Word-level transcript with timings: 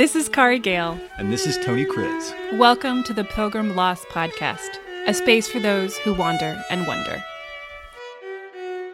This 0.00 0.16
is 0.16 0.30
Kari 0.30 0.58
Gale. 0.58 0.98
And 1.18 1.30
this 1.30 1.46
is 1.46 1.58
Tony 1.58 1.84
Kriz. 1.84 2.56
Welcome 2.56 3.04
to 3.04 3.12
the 3.12 3.22
Pilgrim 3.22 3.76
Lost 3.76 4.08
Podcast, 4.08 4.78
a 5.06 5.12
space 5.12 5.46
for 5.46 5.60
those 5.60 5.94
who 5.98 6.14
wander 6.14 6.64
and 6.70 6.86
wonder. 6.86 7.22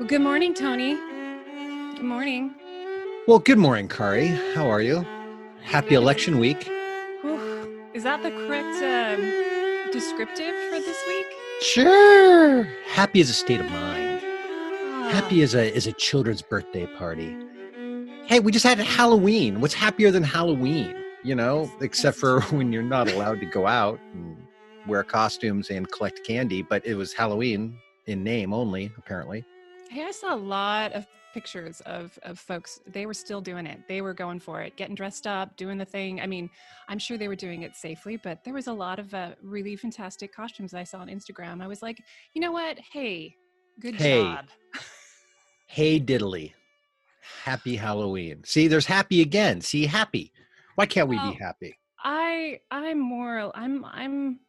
Well, 0.01 0.09
good 0.09 0.21
morning, 0.21 0.53
Tony. 0.53 0.97
Good 1.95 2.03
morning. 2.03 2.57
Well, 3.29 3.39
good 3.39 3.57
morning, 3.57 3.87
Kari. 3.87 4.27
How 4.57 4.69
are 4.69 4.83
you? 4.83 5.07
Happy 5.63 5.95
election 5.95 6.41
week. 6.41 6.65
Whew. 7.23 7.87
Is 7.95 8.03
that 8.03 8.25
the 8.25 8.33
correct 8.33 8.75
um, 8.83 9.93
descriptive 9.93 10.57
for 10.71 10.81
this 10.81 10.99
week? 11.07 11.27
Sure. 11.61 12.65
Happy 12.89 13.21
is 13.21 13.31
a 13.31 13.35
state 13.35 13.61
of 13.61 13.71
mind. 13.71 14.23
Ah. 14.25 15.11
Happy 15.13 15.41
is 15.41 15.55
a 15.55 15.73
is 15.73 15.87
a 15.87 15.93
children's 15.93 16.43
birthday 16.43 16.87
party. 16.99 17.46
Hey, 18.27 18.41
we 18.41 18.51
just 18.51 18.65
had 18.65 18.79
Halloween. 18.79 19.61
What's 19.61 19.73
happier 19.75 20.11
than 20.11 20.25
Halloween? 20.25 20.97
You 21.23 21.37
know, 21.37 21.71
except 21.81 22.17
for 22.17 22.41
when 22.51 22.73
you're 22.73 22.83
not 22.83 23.09
allowed 23.09 23.39
to 23.39 23.47
go 23.47 23.69
out 23.69 24.01
and 24.15 24.37
wear 24.89 25.05
costumes 25.05 25.71
and 25.71 25.89
collect 25.93 26.25
candy, 26.27 26.63
but 26.63 26.85
it 26.85 26.97
was 26.97 27.13
Halloween 27.13 27.79
in 28.07 28.25
name 28.25 28.53
only, 28.53 28.91
apparently. 28.99 29.45
Hey, 29.91 30.03
I 30.03 30.11
saw 30.11 30.35
a 30.35 30.37
lot 30.37 30.93
of 30.93 31.07
pictures 31.35 31.81
of 31.83 32.19
of 32.25 32.41
folks. 32.41 32.81
They 32.85 33.07
were 33.07 33.15
still 33.15 33.41
doing 33.41 33.65
it. 33.65 33.79
They 33.87 34.01
were 34.01 34.13
going 34.15 34.41
for 34.41 34.61
it, 34.61 34.77
getting 34.77 34.97
dressed 34.97 35.29
up, 35.29 35.57
doing 35.57 35.79
the 35.79 35.85
thing. 35.85 36.21
I 36.21 36.27
mean, 36.27 36.51
I'm 36.89 36.99
sure 36.99 37.17
they 37.17 37.29
were 37.29 37.37
doing 37.37 37.63
it 37.63 37.77
safely, 37.77 38.17
but 38.17 38.43
there 38.43 38.55
was 38.55 38.67
a 38.67 38.73
lot 38.73 38.99
of 38.99 39.15
uh, 39.15 39.37
really 39.41 39.77
fantastic 39.77 40.35
costumes 40.35 40.75
I 40.75 40.83
saw 40.83 40.99
on 40.99 41.07
Instagram. 41.07 41.63
I 41.63 41.69
was 41.69 41.81
like, 41.81 42.03
you 42.35 42.41
know 42.41 42.51
what? 42.51 42.77
Hey, 42.93 43.37
good 43.79 43.95
Hey. 43.95 44.25
job. 44.25 44.47
Hey 45.69 46.01
diddly. 46.11 46.55
Happy 47.45 47.77
Halloween. 47.77 48.43
See, 48.45 48.69
there's 48.69 48.87
happy 48.87 49.21
again. 49.21 49.61
See, 49.61 49.87
happy. 49.87 50.33
Why 50.75 50.87
can't 50.87 51.09
we 51.09 51.17
Well, 51.17 51.33
be 51.33 51.39
happy? 51.39 51.79
I 52.05 52.61
I'm 52.71 52.99
more 53.01 53.51
I'm 53.55 53.85
I'm 53.85 54.41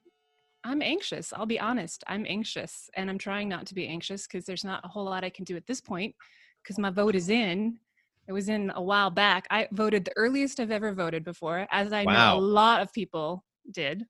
I'm 0.63 0.81
anxious. 0.81 1.31
I'll 1.33 1.45
be 1.45 1.59
honest. 1.59 2.03
I'm 2.07 2.25
anxious 2.27 2.89
and 2.95 3.09
I'm 3.09 3.17
trying 3.17 3.47
not 3.47 3.65
to 3.67 3.75
be 3.75 3.87
anxious 3.87 4.27
because 4.27 4.45
there's 4.45 4.65
not 4.65 4.83
a 4.83 4.87
whole 4.87 5.05
lot 5.05 5.23
I 5.23 5.29
can 5.29 5.45
do 5.45 5.55
at 5.55 5.65
this 5.65 5.79
point 5.81 6.15
because 6.63 6.77
my 6.77 6.89
vote 6.89 7.15
is 7.15 7.29
in. 7.29 7.79
It 8.27 8.33
was 8.33 8.49
in 8.49 8.71
a 8.75 8.81
while 8.81 9.09
back. 9.09 9.47
I 9.49 9.69
voted 9.71 10.03
the 10.03 10.11
earliest 10.17 10.59
I've 10.59 10.71
ever 10.71 10.93
voted 10.93 11.23
before, 11.23 11.65
as 11.71 11.93
I 11.93 12.03
Wow. 12.03 12.35
know 12.35 12.39
a 12.39 12.45
lot 12.45 12.81
of 12.81 12.91
people 12.91 13.45
did. 13.71 14.03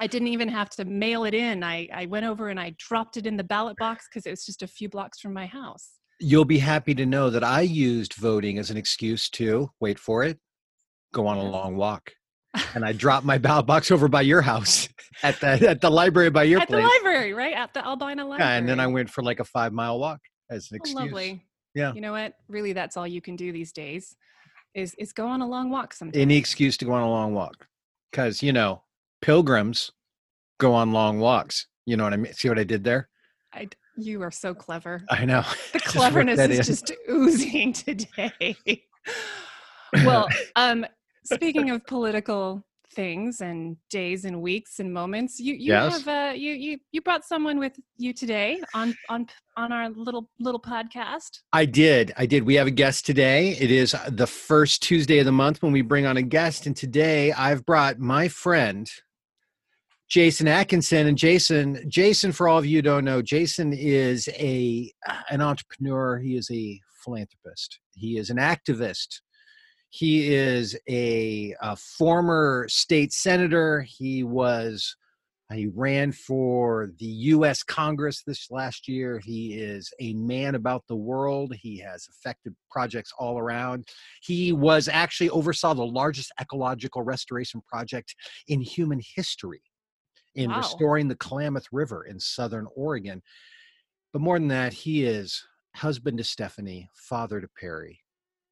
I 0.00 0.06
didn't 0.06 0.28
even 0.28 0.48
have 0.48 0.70
to 0.70 0.84
mail 0.86 1.24
it 1.24 1.34
in. 1.34 1.62
I, 1.62 1.88
I 1.92 2.06
went 2.06 2.24
over 2.24 2.48
and 2.48 2.58
I 2.58 2.74
dropped 2.78 3.16
it 3.18 3.26
in 3.26 3.36
the 3.36 3.44
ballot 3.44 3.76
box 3.78 4.08
because 4.08 4.26
it 4.26 4.30
was 4.30 4.44
just 4.46 4.62
a 4.62 4.66
few 4.66 4.88
blocks 4.88 5.20
from 5.20 5.34
my 5.34 5.46
house. 5.46 5.98
You'll 6.18 6.44
be 6.44 6.58
happy 6.58 6.94
to 6.94 7.04
know 7.06 7.30
that 7.30 7.44
I 7.44 7.60
used 7.60 8.14
voting 8.14 8.58
as 8.58 8.70
an 8.70 8.76
excuse 8.76 9.28
to 9.30 9.70
wait 9.80 9.98
for 9.98 10.24
it, 10.24 10.38
go 11.12 11.26
on 11.26 11.36
a 11.36 11.44
long 11.44 11.76
walk. 11.76 12.12
And 12.74 12.84
I 12.84 12.92
dropped 13.04 13.26
my 13.26 13.38
ballot 13.38 13.66
box 13.66 13.90
over 13.90 14.08
by 14.08 14.22
your 14.22 14.40
house 14.42 14.88
at 15.22 15.40
the 15.40 15.68
at 15.68 15.80
the 15.80 15.90
library 15.90 16.30
by 16.30 16.44
your 16.44 16.64
place. 16.64 16.82
At 16.84 16.88
the 16.90 16.98
library, 16.98 17.32
right? 17.34 17.54
At 17.54 17.74
the 17.74 17.84
Albina 17.86 18.26
Library. 18.26 18.50
Yeah, 18.50 18.56
and 18.58 18.68
then 18.68 18.80
I 18.80 18.86
went 18.86 19.10
for 19.10 19.22
like 19.22 19.40
a 19.40 19.44
five 19.44 19.72
mile 19.72 19.98
walk 19.98 20.20
as 20.50 20.70
an 20.70 20.76
Oh, 20.76 20.82
excuse. 20.82 20.94
lovely. 21.00 21.44
Yeah. 21.74 21.92
You 21.92 22.00
know 22.00 22.12
what? 22.12 22.34
Really, 22.48 22.72
that's 22.72 22.96
all 22.96 23.06
you 23.06 23.20
can 23.20 23.36
do 23.36 23.52
these 23.52 23.72
days 23.72 24.16
is 24.74 24.94
is 24.98 25.12
go 25.12 25.26
on 25.26 25.42
a 25.42 25.46
long 25.46 25.68
walk 25.70 25.92
sometimes. 25.92 26.20
Any 26.20 26.36
excuse 26.38 26.76
to 26.78 26.84
go 26.86 26.92
on 26.92 27.02
a 27.02 27.10
long 27.10 27.34
walk. 27.34 27.66
Because, 28.10 28.42
you 28.42 28.52
know, 28.52 28.82
pilgrims 29.20 29.92
go 30.58 30.72
on 30.72 30.92
long 30.92 31.18
walks. 31.20 31.66
You 31.84 31.96
know 31.98 32.04
what 32.04 32.14
I 32.14 32.16
mean? 32.16 32.32
See 32.32 32.48
what 32.48 32.58
I 32.58 32.64
did 32.64 32.84
there? 32.84 33.08
I, 33.52 33.68
you 33.96 34.22
are 34.22 34.30
so 34.30 34.54
clever. 34.54 35.02
I 35.10 35.24
know. 35.24 35.42
The 35.72 35.80
cleverness 35.84 36.38
is 36.40 36.58
in. 36.58 36.64
just 36.64 36.92
oozing 37.10 37.72
today. 37.84 38.56
well, 40.04 40.28
um, 40.56 40.86
speaking 41.24 41.70
of 41.70 41.84
political 41.86 42.64
things 42.94 43.42
and 43.42 43.76
days 43.90 44.24
and 44.24 44.40
weeks 44.40 44.78
and 44.80 44.92
moments, 44.92 45.38
you 45.38 45.54
you 45.54 45.72
Yes. 45.72 46.04
have 46.04 46.08
uh, 46.08 46.32
you 46.34 46.52
you 46.52 46.78
you 46.92 47.00
brought 47.02 47.24
someone 47.24 47.58
with 47.58 47.74
you 47.98 48.12
today 48.14 48.60
on 48.74 48.94
on 49.08 49.26
on 49.56 49.72
our 49.72 49.90
little 49.90 50.30
little 50.38 50.60
podcast. 50.60 51.40
I 51.52 51.64
did. 51.66 52.12
I 52.16 52.26
did. 52.26 52.44
We 52.44 52.54
have 52.54 52.66
a 52.66 52.70
guest 52.70 53.04
today. 53.04 53.50
It 53.60 53.70
is 53.70 53.94
the 54.08 54.26
first 54.26 54.82
Tuesday 54.82 55.18
of 55.18 55.26
the 55.26 55.32
month 55.32 55.62
when 55.62 55.72
we 55.72 55.82
bring 55.82 56.06
on 56.06 56.16
a 56.16 56.22
guest. 56.22 56.66
And 56.66 56.76
today 56.76 57.32
I've 57.32 57.66
brought 57.66 57.98
my 57.98 58.28
friend, 58.28 58.90
Jason 60.08 60.46
Atkinson. 60.46 61.06
And 61.06 61.18
Jason, 61.18 61.82
Jason, 61.88 62.32
for 62.32 62.48
all 62.48 62.58
of 62.58 62.66
you 62.66 62.82
don't 62.82 63.04
know, 63.04 63.22
Jason 63.22 63.72
is 63.72 64.28
a 64.34 64.92
an 65.30 65.40
entrepreneur. 65.40 66.18
He 66.18 66.36
is 66.36 66.50
a 66.50 66.80
philanthropist. 67.04 67.78
He 67.94 68.18
is 68.18 68.30
an 68.30 68.38
activist. 68.38 69.20
He 69.90 70.34
is 70.34 70.76
a, 70.88 71.54
a 71.62 71.76
former 71.76 72.66
state 72.68 73.12
senator. 73.12 73.86
He 73.88 74.24
was 74.24 74.96
he 75.52 75.68
ran 75.68 76.10
for 76.10 76.90
the 76.98 77.06
U.S. 77.06 77.62
Congress 77.62 78.24
this 78.26 78.50
last 78.50 78.88
year. 78.88 79.20
He 79.24 79.54
is 79.54 79.92
a 80.00 80.12
man 80.14 80.56
about 80.56 80.82
the 80.88 80.96
world. 80.96 81.54
He 81.54 81.78
has 81.78 82.08
effective 82.08 82.52
projects 82.68 83.12
all 83.16 83.38
around. 83.38 83.86
He 84.22 84.52
was 84.52 84.88
actually 84.88 85.30
oversaw 85.30 85.72
the 85.72 85.86
largest 85.86 86.32
ecological 86.40 87.02
restoration 87.02 87.62
project 87.70 88.16
in 88.48 88.60
human 88.60 89.00
history 89.14 89.62
in 90.36 90.50
Wow. 90.50 90.58
restoring 90.58 91.08
the 91.08 91.16
Klamath 91.16 91.66
River 91.72 92.04
in 92.04 92.20
southern 92.20 92.66
Oregon. 92.76 93.22
But 94.12 94.22
more 94.22 94.38
than 94.38 94.48
that, 94.48 94.72
he 94.72 95.04
is 95.04 95.42
husband 95.74 96.18
to 96.18 96.24
Stephanie, 96.24 96.88
father 96.94 97.40
to 97.40 97.48
Perry, 97.58 98.00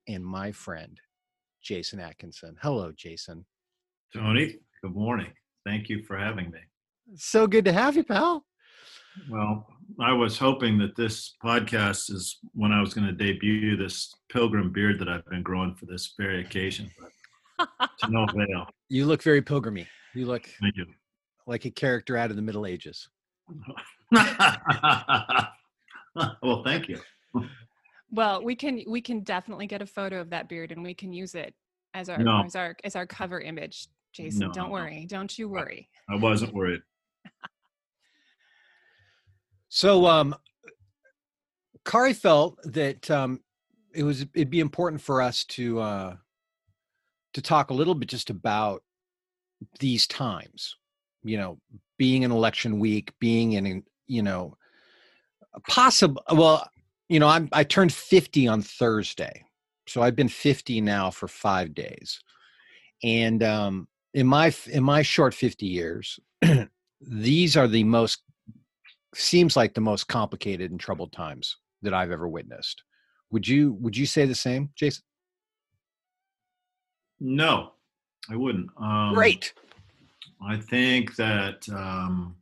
and 0.09 0.25
my 0.25 0.51
friend, 0.53 1.01
Jason 1.63 2.01
Atkinson. 2.01 2.57
Hello, 2.61 2.93
Jason. 2.97 3.47
Tony, 4.13 4.57
good 4.83 4.95
morning. 4.95 5.33
Thank 5.65 5.89
you 5.89 6.03
for 6.03 6.19
having 6.19 6.51
me. 6.51 6.61
So 7.17 7.47
good 7.47 7.65
to 7.67 7.73
have 7.73 7.97
you, 7.97 8.05
pal. 8.05 8.45
Well, 9.31 9.67
I 10.01 10.13
was 10.13 10.39
hoping 10.39 10.79
that 10.79 10.97
this 10.97 11.37
podcast 11.43 12.11
is 12.11 12.39
when 12.53 12.73
I 12.73 12.81
was 12.81 12.95
going 12.95 13.07
to 13.07 13.13
debut 13.13 13.77
this 13.77 14.13
pilgrim 14.31 14.73
beard 14.73 14.99
that 15.01 15.09
I've 15.09 15.25
been 15.27 15.43
growing 15.43 15.75
for 15.75 15.87
this 15.87 16.15
very 16.19 16.41
occasion, 16.41 16.91
but 16.99 17.91
to 18.01 18.11
no 18.11 18.25
avail. 18.25 18.67
You 18.89 19.07
look 19.07 19.23
very 19.23 19.41
pilgrimy. 19.41 19.87
You 20.15 20.27
look 20.27 20.49
Thank 20.61 20.77
you. 20.77 20.87
Like 21.47 21.65
a 21.65 21.71
character 21.71 22.17
out 22.17 22.31
of 22.31 22.37
the 22.37 22.43
Middle 22.43 22.67
Ages. 22.67 23.09
well, 26.43 26.63
thank 26.65 26.89
you. 26.89 26.99
Well, 28.11 28.43
we 28.43 28.55
can 28.55 28.83
we 28.87 29.01
can 29.01 29.21
definitely 29.21 29.67
get 29.67 29.83
a 29.83 29.87
photo 29.87 30.21
of 30.21 30.31
that 30.31 30.49
beard 30.49 30.73
and 30.73 30.83
we 30.83 30.95
can 30.95 31.13
use 31.13 31.35
it 31.35 31.55
as 31.95 32.09
our 32.09 32.19
No. 32.19 32.43
as 32.45 32.57
our 32.57 32.77
as 32.85 32.97
our 32.97 33.07
cover 33.07 33.41
image. 33.41 33.89
Jason, 34.13 34.41
No, 34.41 34.53
don't 34.53 34.57
no, 34.57 34.67
no. 34.69 34.73
worry. 34.73 35.07
Don't 35.09 35.37
you 35.39 35.49
worry. 35.49 35.89
I 36.09 36.15
wasn't 36.17 36.55
worried. 36.55 36.81
So, 39.71 40.07
um, 40.07 40.37
Kari 41.85 42.13
felt 42.13 42.61
that 42.63 43.11
um, 43.11 43.41
it 43.93 44.05
was 44.05 44.23
it'd 44.33 44.49
be 44.49 44.61
important 44.61 45.03
for 45.03 45.21
us 45.21 45.45
to 45.47 45.81
uh, 45.81 46.17
to 47.33 47.43
talk 47.43 47.71
a 47.71 47.75
little 47.75 47.97
bit 47.97 48.09
just 48.09 48.31
about 48.31 48.85
these 49.81 50.07
times. 50.07 50.77
You 51.25 51.39
know, 51.39 51.59
being 51.99 52.25
an 52.25 52.31
election 52.31 52.79
week, 52.79 53.13
being 53.19 53.53
in 53.53 53.83
you 54.07 54.23
know 54.23 54.57
possible. 55.69 56.23
Well, 56.31 56.69
you 57.09 57.19
know, 57.19 57.29
I'm 57.29 57.49
I 57.53 57.65
turned 57.65 57.93
50 57.93 58.49
on 58.49 58.63
Thursday, 58.63 59.45
so 59.87 60.03
I've 60.03 60.17
been 60.17 60.29
50 60.29 60.81
now 60.81 61.11
for 61.11 61.29
five 61.29 61.75
days, 61.75 62.21
and 63.03 63.43
um, 63.43 63.89
in 64.13 64.27
my 64.27 64.55
in 64.71 64.83
my 64.83 65.03
short 65.03 65.35
50 65.35 65.67
years, 65.67 66.19
these 67.01 67.57
are 67.57 67.69
the 67.69 67.85
most 67.85 68.23
seems 69.15 69.57
like 69.57 69.75
the 69.75 69.81
most 69.81 70.09
complicated 70.09 70.71
and 70.71 70.81
troubled 70.81 71.13
times 71.13 71.57
that 71.83 71.95
I've 71.95 72.11
ever 72.11 72.29
witnessed. 72.29 72.83
Would 73.31 73.47
you 73.47 73.73
would 73.81 73.97
you 73.97 74.07
say 74.07 74.27
the 74.27 74.35
same, 74.35 74.71
Jason? 74.75 75.05
No, 77.21 77.73
I 78.29 78.37
wouldn't. 78.37 78.71
Um, 78.77 79.15
Great. 79.15 79.55
I 80.47 80.57
think 80.57 81.17
that 81.17 81.69
um, 81.71 82.37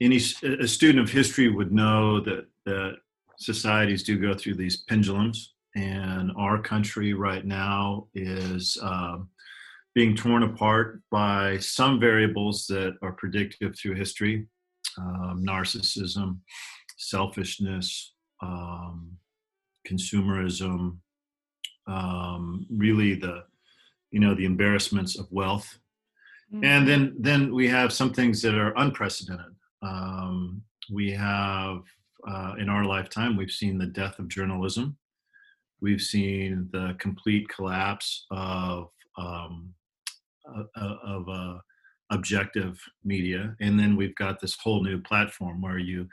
any 0.00 0.16
a 0.16 0.68
student 0.68 1.00
of 1.00 1.10
history 1.10 1.48
would 1.48 1.72
know 1.72 2.20
that 2.20 2.46
that 2.64 2.96
societies 3.38 4.02
do 4.02 4.18
go 4.18 4.34
through 4.34 4.54
these 4.54 4.78
pendulums, 4.88 5.54
and 5.74 6.32
our 6.36 6.60
country 6.60 7.12
right 7.12 7.44
now 7.44 8.08
is 8.14 8.78
um, 8.82 9.28
being 9.94 10.14
torn 10.14 10.42
apart 10.42 11.00
by 11.10 11.58
some 11.58 11.98
variables 11.98 12.66
that 12.66 12.96
are 13.02 13.12
predictive 13.12 13.76
through 13.76 13.94
history: 13.94 14.46
um, 14.98 15.44
narcissism, 15.46 16.38
selfishness, 16.98 18.14
um, 18.42 19.16
consumerism, 19.88 20.98
um, 21.86 22.66
really 22.70 23.14
the 23.14 23.44
you 24.10 24.20
know 24.20 24.34
the 24.34 24.44
embarrassments 24.44 25.18
of 25.18 25.26
wealth 25.30 25.78
Mm. 26.54 26.64
and 26.64 26.88
then 26.88 27.16
then 27.18 27.54
we 27.54 27.68
have 27.68 27.92
some 27.92 28.12
things 28.12 28.40
that 28.42 28.54
are 28.54 28.72
unprecedented 28.76 29.54
um, 29.82 30.62
we 30.92 31.10
have 31.12 31.82
uh, 32.28 32.54
in 32.58 32.68
our 32.68 32.84
lifetime 32.84 33.36
we've 33.36 33.50
seen 33.50 33.78
the 33.78 33.86
death 33.86 34.18
of 34.18 34.28
journalism 34.28 34.96
We've 35.80 36.00
seen 36.00 36.68
the 36.72 36.96
complete 36.98 37.48
collapse 37.48 38.26
of 38.30 38.88
um, 39.18 39.74
uh, 40.48 40.62
uh, 40.76 40.96
of 41.04 41.28
uh, 41.28 41.58
objective 42.10 42.80
media, 43.04 43.54
and 43.60 43.78
then 43.78 43.96
we've 43.96 44.14
got 44.14 44.40
this 44.40 44.56
whole 44.58 44.82
new 44.82 45.00
platform 45.00 45.60
where 45.60 45.78
you 45.78 46.08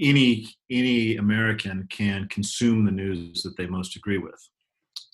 any 0.00 0.48
any 0.70 1.16
American 1.16 1.88
can 1.90 2.28
consume 2.28 2.84
the 2.84 2.92
news 2.92 3.42
that 3.42 3.56
they 3.56 3.66
most 3.66 3.96
agree 3.96 4.18
with. 4.18 4.40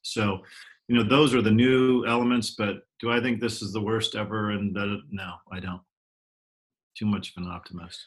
So, 0.03 0.41
you 0.89 0.97
know, 0.97 1.03
those 1.03 1.35
are 1.35 1.43
the 1.43 1.51
new 1.51 2.07
elements. 2.07 2.51
But 2.51 2.83
do 2.99 3.13
I 3.13 3.21
think 3.21 3.41
this 3.41 3.63
is 3.63 3.73
the 3.73 3.81
worst 3.81 4.15
ever? 4.15 4.51
And 4.51 4.75
that, 4.75 5.03
no, 5.11 5.35
I 5.53 5.61
don't. 5.61 5.83
Too 6.97 7.07
much 7.07 7.33
of 7.37 7.45
an 7.45 7.51
optimist. 7.51 8.05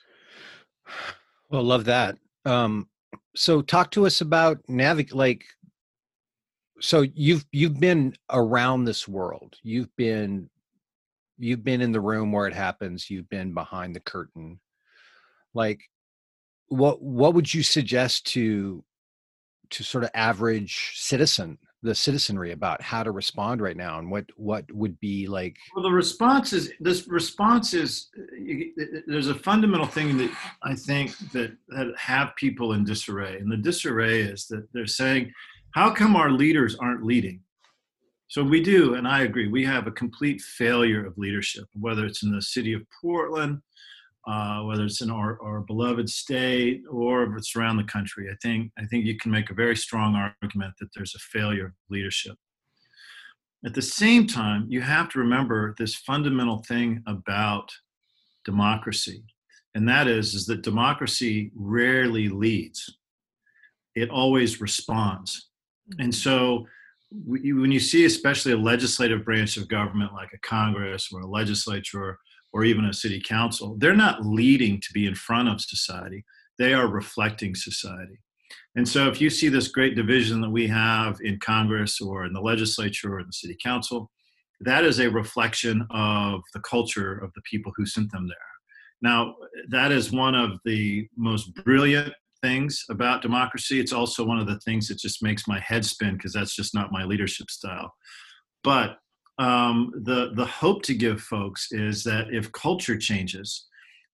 Well, 1.50 1.64
love 1.64 1.86
that. 1.86 2.18
Um, 2.46 2.90
so, 3.36 3.62
talk 3.62 3.92
to 3.92 4.06
us 4.06 4.22
about 4.22 4.58
navigate. 4.68 5.14
Like, 5.14 5.46
so 6.82 7.06
you've 7.14 7.46
you've 7.52 7.80
been 7.80 8.16
around 8.32 8.84
this 8.84 9.08
world. 9.08 9.56
You've 9.64 9.96
been 9.96 10.50
you've 11.38 11.64
been 11.64 11.82
in 11.82 11.92
the 11.92 12.02
room 12.02 12.32
where 12.32 12.48
it 12.48 12.54
happens. 12.54 13.10
You've 13.10 13.30
been 13.30 13.54
behind 13.54 13.96
the 13.96 14.00
curtain. 14.00 14.60
Like, 15.54 15.82
what 16.68 17.02
what 17.02 17.34
would 17.34 17.54
you 17.54 17.64
suggest 17.64 18.28
to 18.28 18.84
to 19.70 19.84
sort 19.84 20.04
of 20.04 20.10
average 20.14 20.94
citizen 20.96 21.58
the 21.84 21.96
citizenry 21.96 22.52
about 22.52 22.82
how 22.82 23.02
to 23.04 23.12
respond 23.12 23.62
right 23.62 23.78
now 23.78 23.98
and 24.00 24.10
what 24.10 24.26
what 24.36 24.72
would 24.72 25.00
be 25.00 25.28
like 25.28 25.58
well 25.76 25.84
the 25.84 25.92
response 25.92 26.54
is 26.54 26.72
this 26.80 27.08
response 27.08 27.74
is 27.74 28.10
uh, 28.18 28.22
uh, 28.22 28.84
uh, 28.84 29.00
there's 29.08 29.28
a 29.28 29.36
fundamental 29.36 29.88
thing 29.88 30.18
that 30.18 30.32
i 30.64 30.76
think 30.76 31.18
that 31.32 31.56
that 31.70 31.92
have 31.98 32.36
people 32.36 32.74
in 32.74 32.84
disarray 32.84 33.38
and 33.38 33.52
the 33.52 33.58
disarray 33.58 34.22
is 34.22 34.46
that 34.48 34.68
they're 34.74 34.86
saying 34.86 35.32
how 35.74 35.90
come 35.90 36.18
our 36.18 36.32
leaders 36.32 36.76
aren't 36.76 37.06
leading? 37.06 37.40
So 38.28 38.44
we 38.44 38.62
do 38.62 38.94
and 38.94 39.06
i 39.06 39.24
agree 39.24 39.50
we 39.50 39.66
have 39.66 39.88
a 39.88 39.92
complete 39.92 40.40
failure 40.40 41.06
of 41.06 41.18
leadership 41.18 41.66
whether 41.74 42.06
it's 42.06 42.24
in 42.24 42.32
the 42.32 42.42
city 42.42 42.72
of 42.72 42.82
portland 43.02 43.62
uh, 44.28 44.62
whether 44.62 44.86
it's 44.86 45.02
in 45.02 45.10
our, 45.10 45.42
our 45.42 45.62
beloved 45.62 46.10
state 46.10 46.84
or 46.90 47.24
if 47.24 47.38
it's 47.38 47.56
around 47.56 47.78
the 47.78 47.84
country. 47.84 48.28
I 48.32 48.36
think 48.42 48.72
I 48.78 48.86
think 48.86 49.06
you 49.06 49.18
can 49.18 49.32
make 49.32 49.50
a 49.50 49.56
very 49.56 49.76
strong 49.76 50.16
argument 50.16 50.74
that 50.80 50.90
there's 50.96 51.16
a 51.16 51.38
failure 51.38 51.68
of 51.68 51.72
leadership. 51.90 52.36
At 53.66 53.74
the 53.74 53.82
same 53.82 54.28
time, 54.28 54.66
you 54.70 54.82
have 54.82 55.10
to 55.10 55.20
remember 55.20 55.76
this 55.78 55.96
fundamental 55.96 56.64
thing 56.68 57.04
about 57.08 57.72
democracy, 58.46 59.24
and 59.76 59.88
that 59.88 60.08
is 60.08 60.34
is 60.34 60.46
that 60.48 60.62
democracy 60.62 61.52
rarely 61.56 62.30
leads; 62.30 62.98
it 63.96 64.10
always 64.10 64.62
responds. 64.62 65.50
And 66.00 66.14
so, 66.14 66.68
when 67.12 67.72
you 67.72 67.80
see, 67.80 68.06
especially 68.06 68.52
a 68.52 68.58
legislative 68.58 69.26
branch 69.26 69.58
of 69.58 69.68
government 69.68 70.14
like 70.14 70.30
a 70.34 70.40
Congress 70.40 71.10
or 71.12 71.22
a 71.22 71.28
legislature 71.28 72.20
or 72.54 72.64
even 72.66 72.86
a 72.86 72.94
city 72.94 73.22
council, 73.22 73.76
they're 73.80 73.96
not 73.96 74.26
leading 74.26 74.80
to 74.82 74.94
be 74.94 75.06
in 75.06 75.16
front 75.16 75.50
of 75.50 75.62
society. 75.62 76.26
They 76.58 76.74
are 76.74 76.88
reflecting 76.88 77.56
society. 77.56 78.20
And 78.76 78.88
so 78.88 79.08
if 79.08 79.20
you 79.20 79.30
see 79.30 79.50
this 79.50 79.68
great 79.68 79.96
division 79.96 80.42
that 80.42 80.50
we 80.50 80.68
have 80.68 81.18
in 81.22 81.40
Congress 81.40 82.00
or 82.02 82.26
in 82.26 82.34
the 82.34 82.42
legislature 82.42 83.14
or 83.14 83.20
in 83.20 83.28
the 83.28 83.34
city 83.34 83.58
council, 83.62 84.12
that 84.62 84.84
is 84.84 85.00
a 85.00 85.10
reflection 85.10 85.86
of 85.90 86.42
the 86.54 86.60
culture 86.60 87.18
of 87.18 87.32
the 87.34 87.42
people 87.42 87.72
who 87.76 87.86
sent 87.86 88.12
them 88.12 88.28
there. 88.28 88.38
Now, 89.02 89.36
that 89.70 89.92
is 89.92 90.12
one 90.12 90.36
of 90.36 90.60
the 90.64 91.08
most 91.18 91.54
brilliant 91.66 92.14
things 92.42 92.86
about 92.90 93.22
democracy. 93.22 93.80
It's 93.80 93.94
also 93.94 94.24
one 94.24 94.40
of 94.40 94.48
the 94.48 94.60
things 94.60 94.88
that 94.88 95.00
just 95.00 95.24
makes 95.24 95.48
my 95.48 95.60
head 95.60 95.84
spin 95.84 96.14
because 96.14 96.34
that's 96.34 96.56
just 96.56 96.76
not 96.76 96.92
my 96.92 97.04
leadership 97.04 97.50
style. 97.50 97.94
But 98.64 98.98
um, 99.42 99.92
the 100.04 100.32
the 100.36 100.46
hope 100.46 100.84
to 100.84 100.94
give 100.94 101.20
folks 101.20 101.72
is 101.72 102.04
that 102.04 102.28
if 102.32 102.52
culture 102.52 102.98
changes, 102.98 103.68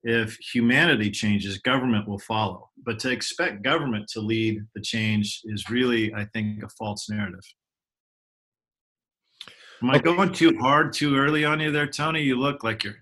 if 0.04 0.38
humanity 0.54 1.12
changes, 1.12 1.58
government 1.58 2.08
will 2.08 2.20
follow. 2.20 2.70
But 2.86 2.98
to 3.00 3.12
expect 3.12 3.62
government 3.62 4.08
to 4.14 4.22
lead 4.22 4.62
the 4.74 4.82
change 4.82 5.42
is 5.46 5.70
really, 5.70 6.14
I 6.14 6.26
think, 6.34 6.64
a 6.64 6.70
false 6.70 7.10
narrative. 7.10 7.44
Am 9.84 9.92
I 9.92 10.00
going 10.00 10.32
too 10.32 10.58
hard 10.60 10.94
too 10.94 11.18
early 11.18 11.44
on 11.44 11.60
you 11.60 11.72
there, 11.72 11.88
Tony? 11.88 12.22
You 12.22 12.38
look 12.38 12.64
like 12.64 12.86
your 12.86 12.96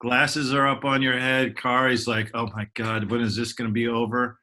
glasses 0.00 0.52
are 0.52 0.68
up 0.68 0.84
on 0.84 1.00
your 1.00 1.18
head. 1.18 1.56
Kari's 1.56 2.06
like, 2.06 2.30
oh 2.34 2.48
my 2.54 2.66
God, 2.74 3.10
when 3.10 3.22
is 3.22 3.34
this 3.34 3.54
going 3.54 3.70
to 3.70 3.74
be 3.74 3.88
over? 3.88 4.38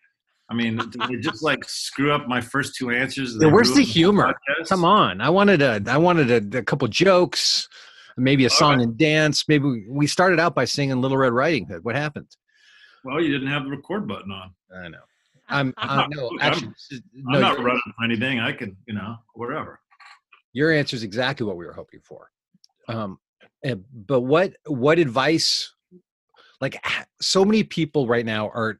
I 0.49 0.53
mean, 0.53 0.77
did 1.09 1.21
just 1.21 1.43
like 1.43 1.63
screw 1.67 2.11
up 2.11 2.27
my 2.27 2.41
first 2.41 2.75
two 2.75 2.91
answers? 2.91 3.37
Yeah, 3.39 3.47
where's 3.47 3.73
the 3.73 3.83
humor? 3.83 4.33
Come 4.67 4.85
on, 4.85 5.21
I 5.21 5.29
wanted 5.29 5.61
a, 5.61 5.81
I 5.87 5.97
wanted 5.97 6.55
a, 6.55 6.59
a 6.59 6.63
couple 6.63 6.87
jokes, 6.87 7.67
maybe 8.17 8.45
a 8.45 8.49
song 8.49 8.77
right. 8.77 8.83
and 8.83 8.97
dance. 8.97 9.47
Maybe 9.47 9.65
we, 9.65 9.85
we 9.89 10.07
started 10.07 10.39
out 10.39 10.55
by 10.55 10.65
singing 10.65 11.01
Little 11.01 11.17
Red 11.17 11.33
Riding 11.33 11.65
Hood. 11.65 11.83
What 11.83 11.95
happened? 11.95 12.27
Well, 13.03 13.21
you 13.21 13.31
didn't 13.31 13.49
have 13.49 13.63
the 13.63 13.69
record 13.69 14.07
button 14.07 14.31
on. 14.31 14.53
I 14.75 14.87
know. 14.89 14.99
I'm, 15.49 15.73
I'm 15.77 15.97
not, 15.97 16.09
no, 16.11 16.31
actually, 16.41 16.67
I'm, 16.91 17.01
no, 17.13 17.35
I'm 17.35 17.41
not 17.41 17.63
running 17.63 17.81
for 17.97 18.03
anything. 18.03 18.39
I 18.39 18.51
can, 18.51 18.75
you 18.85 18.93
know, 18.93 19.15
whatever. 19.33 19.79
Your 20.53 20.73
answer 20.73 20.95
is 20.95 21.03
exactly 21.03 21.45
what 21.45 21.55
we 21.55 21.65
were 21.65 21.73
hoping 21.73 22.01
for. 22.03 22.29
Um, 22.89 23.19
eh, 23.63 23.75
but 23.93 24.21
what 24.21 24.53
what 24.65 24.99
advice? 24.99 25.71
Like, 26.59 26.83
so 27.21 27.45
many 27.45 27.63
people 27.63 28.07
right 28.07 28.25
now 28.25 28.49
are 28.49 28.79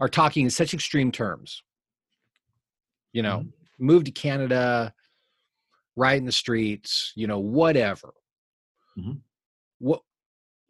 are 0.00 0.08
talking 0.08 0.44
in 0.44 0.50
such 0.50 0.74
extreme 0.74 1.12
terms. 1.12 1.62
You 3.12 3.22
know, 3.22 3.38
mm-hmm. 3.38 3.86
move 3.86 4.04
to 4.04 4.10
Canada, 4.10 4.92
ride 5.96 6.18
in 6.18 6.26
the 6.26 6.32
streets, 6.32 7.12
you 7.16 7.26
know, 7.26 7.38
whatever. 7.38 8.14
Mm-hmm. 8.98 9.18
What 9.78 10.00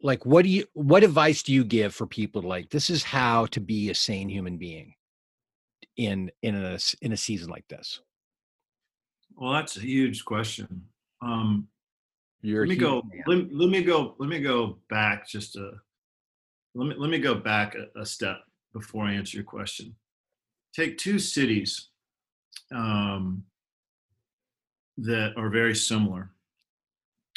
like 0.01 0.25
what 0.25 0.43
do 0.43 0.49
you 0.49 0.65
what 0.73 1.03
advice 1.03 1.43
do 1.43 1.53
you 1.53 1.63
give 1.63 1.93
for 1.93 2.07
people 2.07 2.41
to 2.41 2.47
like 2.47 2.69
this 2.69 2.89
is 2.89 3.03
how 3.03 3.45
to 3.47 3.59
be 3.59 3.89
a 3.89 3.95
sane 3.95 4.29
human 4.29 4.57
being 4.57 4.93
in 5.97 6.31
in 6.41 6.55
a 6.55 6.79
in 7.01 7.11
a 7.11 7.17
season 7.17 7.49
like 7.49 7.67
this? 7.67 8.01
Well, 9.35 9.53
that's 9.53 9.77
a 9.77 9.81
huge 9.81 10.25
question. 10.25 10.83
Um 11.21 11.67
You're 12.41 12.65
let 12.65 12.69
me 12.69 12.75
go 12.77 13.03
let, 13.27 13.53
let, 13.53 13.69
me 13.69 13.83
go 13.83 14.15
let 14.19 14.29
me 14.29 14.39
go 14.39 14.79
back 14.89 15.27
just 15.27 15.55
a 15.57 15.71
let 16.75 16.87
me 16.87 16.95
let 16.97 17.09
me 17.09 17.19
go 17.19 17.35
back 17.35 17.75
a, 17.75 17.99
a 17.99 18.05
step 18.05 18.37
before 18.73 19.05
I 19.05 19.13
answer 19.13 19.37
your 19.37 19.45
question. 19.45 19.95
Take 20.73 20.97
two 20.97 21.19
cities 21.19 21.89
um, 22.73 23.43
that 24.97 25.33
are 25.37 25.49
very 25.49 25.75
similar. 25.75 26.31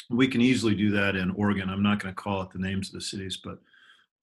We 0.09 0.27
can 0.27 0.41
easily 0.41 0.75
do 0.75 0.91
that 0.91 1.15
in 1.15 1.31
Oregon. 1.31 1.69
I'm 1.69 1.83
not 1.83 1.99
going 1.99 2.13
to 2.13 2.21
call 2.21 2.41
it 2.43 2.51
the 2.51 2.59
names 2.59 2.89
of 2.89 2.93
the 2.93 3.01
cities, 3.01 3.39
but 3.43 3.59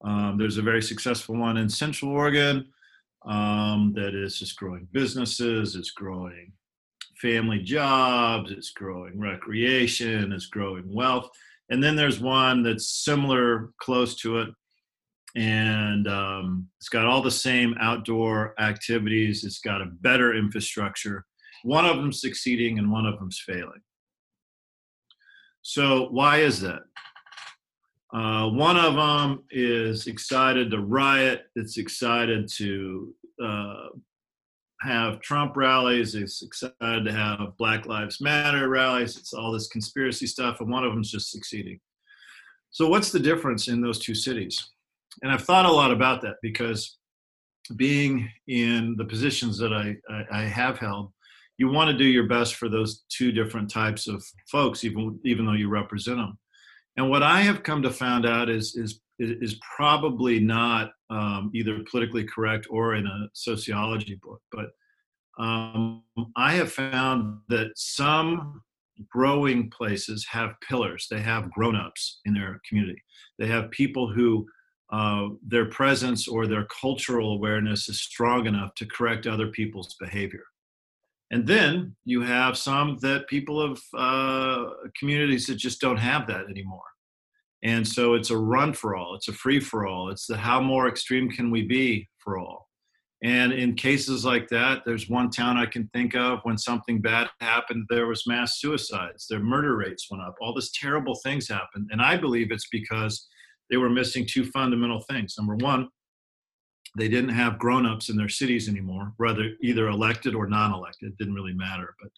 um, 0.02 0.36
there's 0.38 0.58
a 0.58 0.62
very 0.62 0.82
successful 0.82 1.36
one 1.36 1.56
in 1.56 1.68
Central 1.68 2.12
Oregon 2.12 2.68
um, 3.26 3.92
that 3.94 4.14
is 4.14 4.38
just 4.38 4.56
growing 4.56 4.88
businesses, 4.92 5.76
it's 5.76 5.90
growing 5.90 6.52
family 7.20 7.58
jobs, 7.58 8.50
it's 8.50 8.70
growing 8.70 9.20
recreation, 9.20 10.32
it's 10.32 10.46
growing 10.46 10.90
wealth. 10.92 11.28
And 11.68 11.82
then 11.82 11.94
there's 11.94 12.18
one 12.18 12.62
that's 12.62 13.04
similar, 13.04 13.70
close 13.78 14.16
to 14.22 14.38
it, 14.38 14.48
and 15.36 16.08
um, 16.08 16.68
it's 16.78 16.88
got 16.88 17.06
all 17.06 17.22
the 17.22 17.30
same 17.30 17.74
outdoor 17.80 18.54
activities. 18.60 19.44
It's 19.44 19.60
got 19.60 19.80
a 19.80 19.86
better 19.86 20.34
infrastructure. 20.34 21.24
One 21.62 21.86
of 21.86 21.96
them's 21.96 22.20
succeeding 22.20 22.78
and 22.78 22.90
one 22.90 23.06
of 23.06 23.18
them's 23.18 23.42
failing. 23.46 23.82
So 25.62 26.08
why 26.10 26.38
is 26.38 26.60
that? 26.60 26.82
Uh, 28.12 28.48
one 28.48 28.76
of 28.76 28.94
them 28.94 29.44
is 29.50 30.06
excited 30.06 30.70
to 30.70 30.80
riot. 30.80 31.42
It's 31.54 31.78
excited 31.78 32.48
to 32.56 33.14
uh, 33.42 33.86
have 34.80 35.20
Trump 35.20 35.56
rallies. 35.56 36.14
It's 36.14 36.42
excited 36.42 37.04
to 37.04 37.12
have 37.12 37.56
Black 37.56 37.86
Lives 37.86 38.20
Matter 38.20 38.68
rallies. 38.68 39.16
It's 39.16 39.32
all 39.32 39.52
this 39.52 39.68
conspiracy 39.68 40.26
stuff, 40.26 40.60
and 40.60 40.70
one 40.70 40.84
of 40.84 40.92
them's 40.92 41.10
just 41.10 41.30
succeeding. 41.30 41.78
So 42.70 42.88
what's 42.88 43.12
the 43.12 43.20
difference 43.20 43.68
in 43.68 43.80
those 43.80 43.98
two 43.98 44.14
cities? 44.14 44.70
And 45.22 45.32
I've 45.32 45.44
thought 45.44 45.66
a 45.66 45.72
lot 45.72 45.90
about 45.90 46.22
that 46.22 46.36
because 46.42 46.98
being 47.76 48.28
in 48.48 48.96
the 48.96 49.04
positions 49.04 49.58
that 49.58 49.72
I, 49.72 49.96
I, 50.12 50.40
I 50.40 50.42
have 50.42 50.78
held, 50.78 51.12
you 51.58 51.68
want 51.68 51.90
to 51.90 51.96
do 51.96 52.04
your 52.04 52.26
best 52.26 52.54
for 52.54 52.68
those 52.68 53.04
two 53.10 53.32
different 53.32 53.70
types 53.70 54.08
of 54.08 54.24
folks, 54.50 54.82
even 54.84 55.20
even 55.24 55.44
though 55.44 55.52
you 55.52 55.68
represent 55.68 56.16
them. 56.16 56.38
And 56.96 57.10
what 57.10 57.22
I 57.22 57.42
have 57.42 57.62
come 57.62 57.82
to 57.82 57.90
find 57.90 58.24
out 58.26 58.48
is 58.48 58.74
is 58.76 59.00
is 59.18 59.60
probably 59.76 60.40
not 60.40 60.92
um, 61.10 61.50
either 61.54 61.80
politically 61.90 62.24
correct 62.24 62.66
or 62.70 62.94
in 62.94 63.06
a 63.06 63.28
sociology 63.34 64.18
book, 64.22 64.40
but 64.50 64.70
um, 65.38 66.02
I 66.36 66.52
have 66.52 66.72
found 66.72 67.40
that 67.48 67.72
some 67.76 68.62
growing 69.10 69.70
places 69.70 70.26
have 70.30 70.54
pillars. 70.66 71.06
They 71.10 71.20
have 71.20 71.50
grown-ups 71.50 72.20
in 72.24 72.34
their 72.34 72.60
community. 72.68 73.02
They 73.38 73.46
have 73.46 73.70
people 73.70 74.10
who 74.10 74.46
uh, 74.92 75.28
their 75.46 75.66
presence 75.66 76.26
or 76.26 76.46
their 76.46 76.66
cultural 76.66 77.32
awareness 77.32 77.88
is 77.88 78.00
strong 78.00 78.46
enough 78.46 78.74
to 78.74 78.86
correct 78.86 79.26
other 79.26 79.48
people's 79.48 79.94
behavior. 80.00 80.44
And 81.30 81.46
then 81.46 81.94
you 82.04 82.22
have 82.22 82.58
some 82.58 82.98
that 83.02 83.28
people 83.28 83.60
of 83.60 83.80
uh, 83.96 84.70
communities 84.98 85.46
that 85.46 85.56
just 85.56 85.80
don't 85.80 85.96
have 85.98 86.26
that 86.26 86.46
anymore. 86.50 86.82
And 87.62 87.86
so 87.86 88.14
it's 88.14 88.30
a 88.30 88.38
run 88.38 88.72
for 88.72 88.96
all, 88.96 89.14
it's 89.14 89.28
a 89.28 89.32
free 89.32 89.60
for 89.60 89.86
all, 89.86 90.10
it's 90.10 90.26
the 90.26 90.36
how 90.36 90.60
more 90.60 90.88
extreme 90.88 91.30
can 91.30 91.50
we 91.50 91.62
be 91.62 92.08
for 92.18 92.38
all. 92.38 92.68
And 93.22 93.52
in 93.52 93.74
cases 93.74 94.24
like 94.24 94.48
that, 94.48 94.82
there's 94.86 95.10
one 95.10 95.28
town 95.28 95.58
I 95.58 95.66
can 95.66 95.88
think 95.92 96.16
of 96.16 96.38
when 96.44 96.56
something 96.56 97.02
bad 97.02 97.28
happened, 97.40 97.86
there 97.90 98.06
was 98.06 98.26
mass 98.26 98.58
suicides, 98.58 99.26
their 99.28 99.40
murder 99.40 99.76
rates 99.76 100.08
went 100.10 100.22
up, 100.22 100.36
all 100.40 100.54
these 100.54 100.72
terrible 100.72 101.14
things 101.22 101.46
happened. 101.46 101.90
And 101.90 102.00
I 102.00 102.16
believe 102.16 102.50
it's 102.50 102.68
because 102.72 103.28
they 103.70 103.76
were 103.76 103.90
missing 103.90 104.26
two 104.26 104.44
fundamental 104.44 105.00
things. 105.00 105.34
Number 105.38 105.56
one, 105.56 105.88
they 106.98 107.08
didn't 107.08 107.30
have 107.30 107.58
grown-ups 107.58 108.08
in 108.08 108.16
their 108.16 108.28
cities 108.28 108.68
anymore, 108.68 109.12
whether 109.16 109.50
either 109.62 109.88
elected 109.88 110.34
or 110.34 110.48
non-elected, 110.48 111.10
it 111.10 111.18
didn't 111.18 111.34
really 111.34 111.54
matter. 111.54 111.94
But 112.02 112.10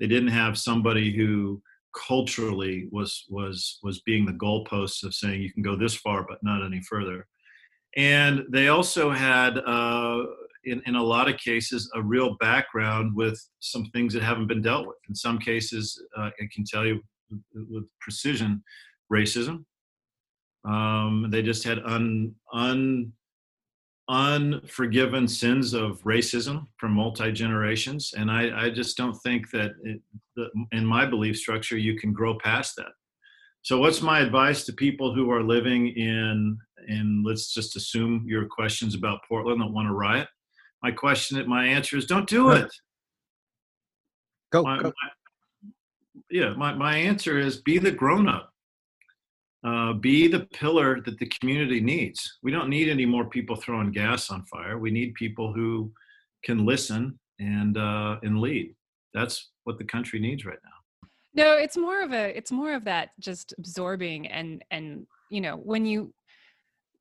they 0.00 0.06
didn't 0.06 0.28
have 0.28 0.58
somebody 0.58 1.14
who 1.14 1.62
culturally 2.06 2.88
was 2.92 3.24
was 3.28 3.78
was 3.82 4.00
being 4.02 4.26
the 4.26 4.32
goalposts 4.32 5.02
of 5.02 5.14
saying 5.14 5.40
you 5.40 5.52
can 5.52 5.62
go 5.62 5.76
this 5.76 5.94
far 5.94 6.26
but 6.28 6.38
not 6.42 6.64
any 6.64 6.80
further. 6.82 7.26
And 7.96 8.44
they 8.50 8.68
also 8.68 9.10
had, 9.10 9.56
uh, 9.58 10.18
in, 10.64 10.82
in 10.84 10.96
a 10.96 11.02
lot 11.02 11.30
of 11.30 11.38
cases, 11.38 11.90
a 11.94 12.02
real 12.02 12.36
background 12.40 13.16
with 13.16 13.42
some 13.60 13.86
things 13.86 14.12
that 14.12 14.22
haven't 14.22 14.48
been 14.48 14.60
dealt 14.60 14.86
with. 14.86 14.96
In 15.08 15.14
some 15.14 15.38
cases, 15.38 16.02
uh, 16.16 16.28
I 16.38 16.48
can 16.52 16.64
tell 16.64 16.84
you 16.84 17.00
with 17.54 17.84
precision, 18.00 18.62
racism, 19.10 19.64
um, 20.66 21.28
they 21.30 21.42
just 21.42 21.64
had 21.64 21.78
un, 21.84 22.34
un, 22.52 23.12
unforgiven 24.08 25.28
sins 25.28 25.72
of 25.74 26.00
racism 26.02 26.66
from 26.78 26.92
multi 26.92 27.30
generations, 27.32 28.12
and 28.16 28.30
I, 28.30 28.66
I, 28.66 28.70
just 28.70 28.96
don't 28.96 29.16
think 29.18 29.50
that 29.50 29.72
it, 29.82 30.00
the, 30.34 30.48
in 30.72 30.84
my 30.84 31.06
belief 31.06 31.36
structure 31.36 31.78
you 31.78 31.96
can 31.96 32.12
grow 32.12 32.36
past 32.38 32.74
that. 32.76 32.92
So, 33.62 33.78
what's 33.78 34.02
my 34.02 34.20
advice 34.20 34.64
to 34.64 34.72
people 34.72 35.14
who 35.14 35.30
are 35.30 35.42
living 35.42 35.88
in 35.88 36.58
in 36.88 37.22
let's 37.24 37.52
just 37.52 37.76
assume 37.76 38.24
your 38.26 38.46
questions 38.46 38.94
about 38.94 39.20
Portland 39.28 39.60
that 39.60 39.72
want 39.72 39.88
to 39.88 39.94
riot? 39.94 40.28
My 40.82 40.90
question, 40.90 41.48
my 41.48 41.66
answer 41.66 41.96
is 41.96 42.06
don't 42.06 42.28
do 42.28 42.50
it. 42.50 42.72
Go. 44.52 44.62
My, 44.62 44.78
go. 44.78 44.92
My, 45.02 45.70
yeah, 46.30 46.54
my, 46.56 46.74
my 46.74 46.96
answer 46.96 47.38
is 47.38 47.60
be 47.60 47.78
the 47.78 47.90
grown 47.90 48.28
up 48.28 48.52
uh, 49.66 49.92
be 49.94 50.28
the 50.28 50.46
pillar 50.54 51.00
that 51.04 51.18
the 51.18 51.26
community 51.26 51.80
needs. 51.80 52.38
We 52.42 52.52
don't 52.52 52.68
need 52.68 52.88
any 52.88 53.04
more 53.04 53.24
people 53.28 53.56
throwing 53.56 53.90
gas 53.90 54.30
on 54.30 54.44
fire. 54.44 54.78
We 54.78 54.90
need 54.90 55.14
people 55.14 55.52
who 55.52 55.90
can 56.44 56.64
listen 56.64 57.18
and 57.40 57.76
uh, 57.76 58.16
and 58.22 58.40
lead. 58.40 58.74
That's 59.12 59.50
what 59.64 59.78
the 59.78 59.84
country 59.84 60.20
needs 60.20 60.44
right 60.44 60.58
now. 60.64 60.70
No, 61.34 61.56
it's 61.56 61.76
more 61.76 62.02
of 62.02 62.12
a 62.12 62.36
it's 62.36 62.52
more 62.52 62.74
of 62.74 62.84
that 62.84 63.10
just 63.18 63.54
absorbing 63.58 64.28
and 64.28 64.64
and 64.70 65.06
you 65.30 65.40
know 65.40 65.56
when 65.56 65.84
you 65.84 66.14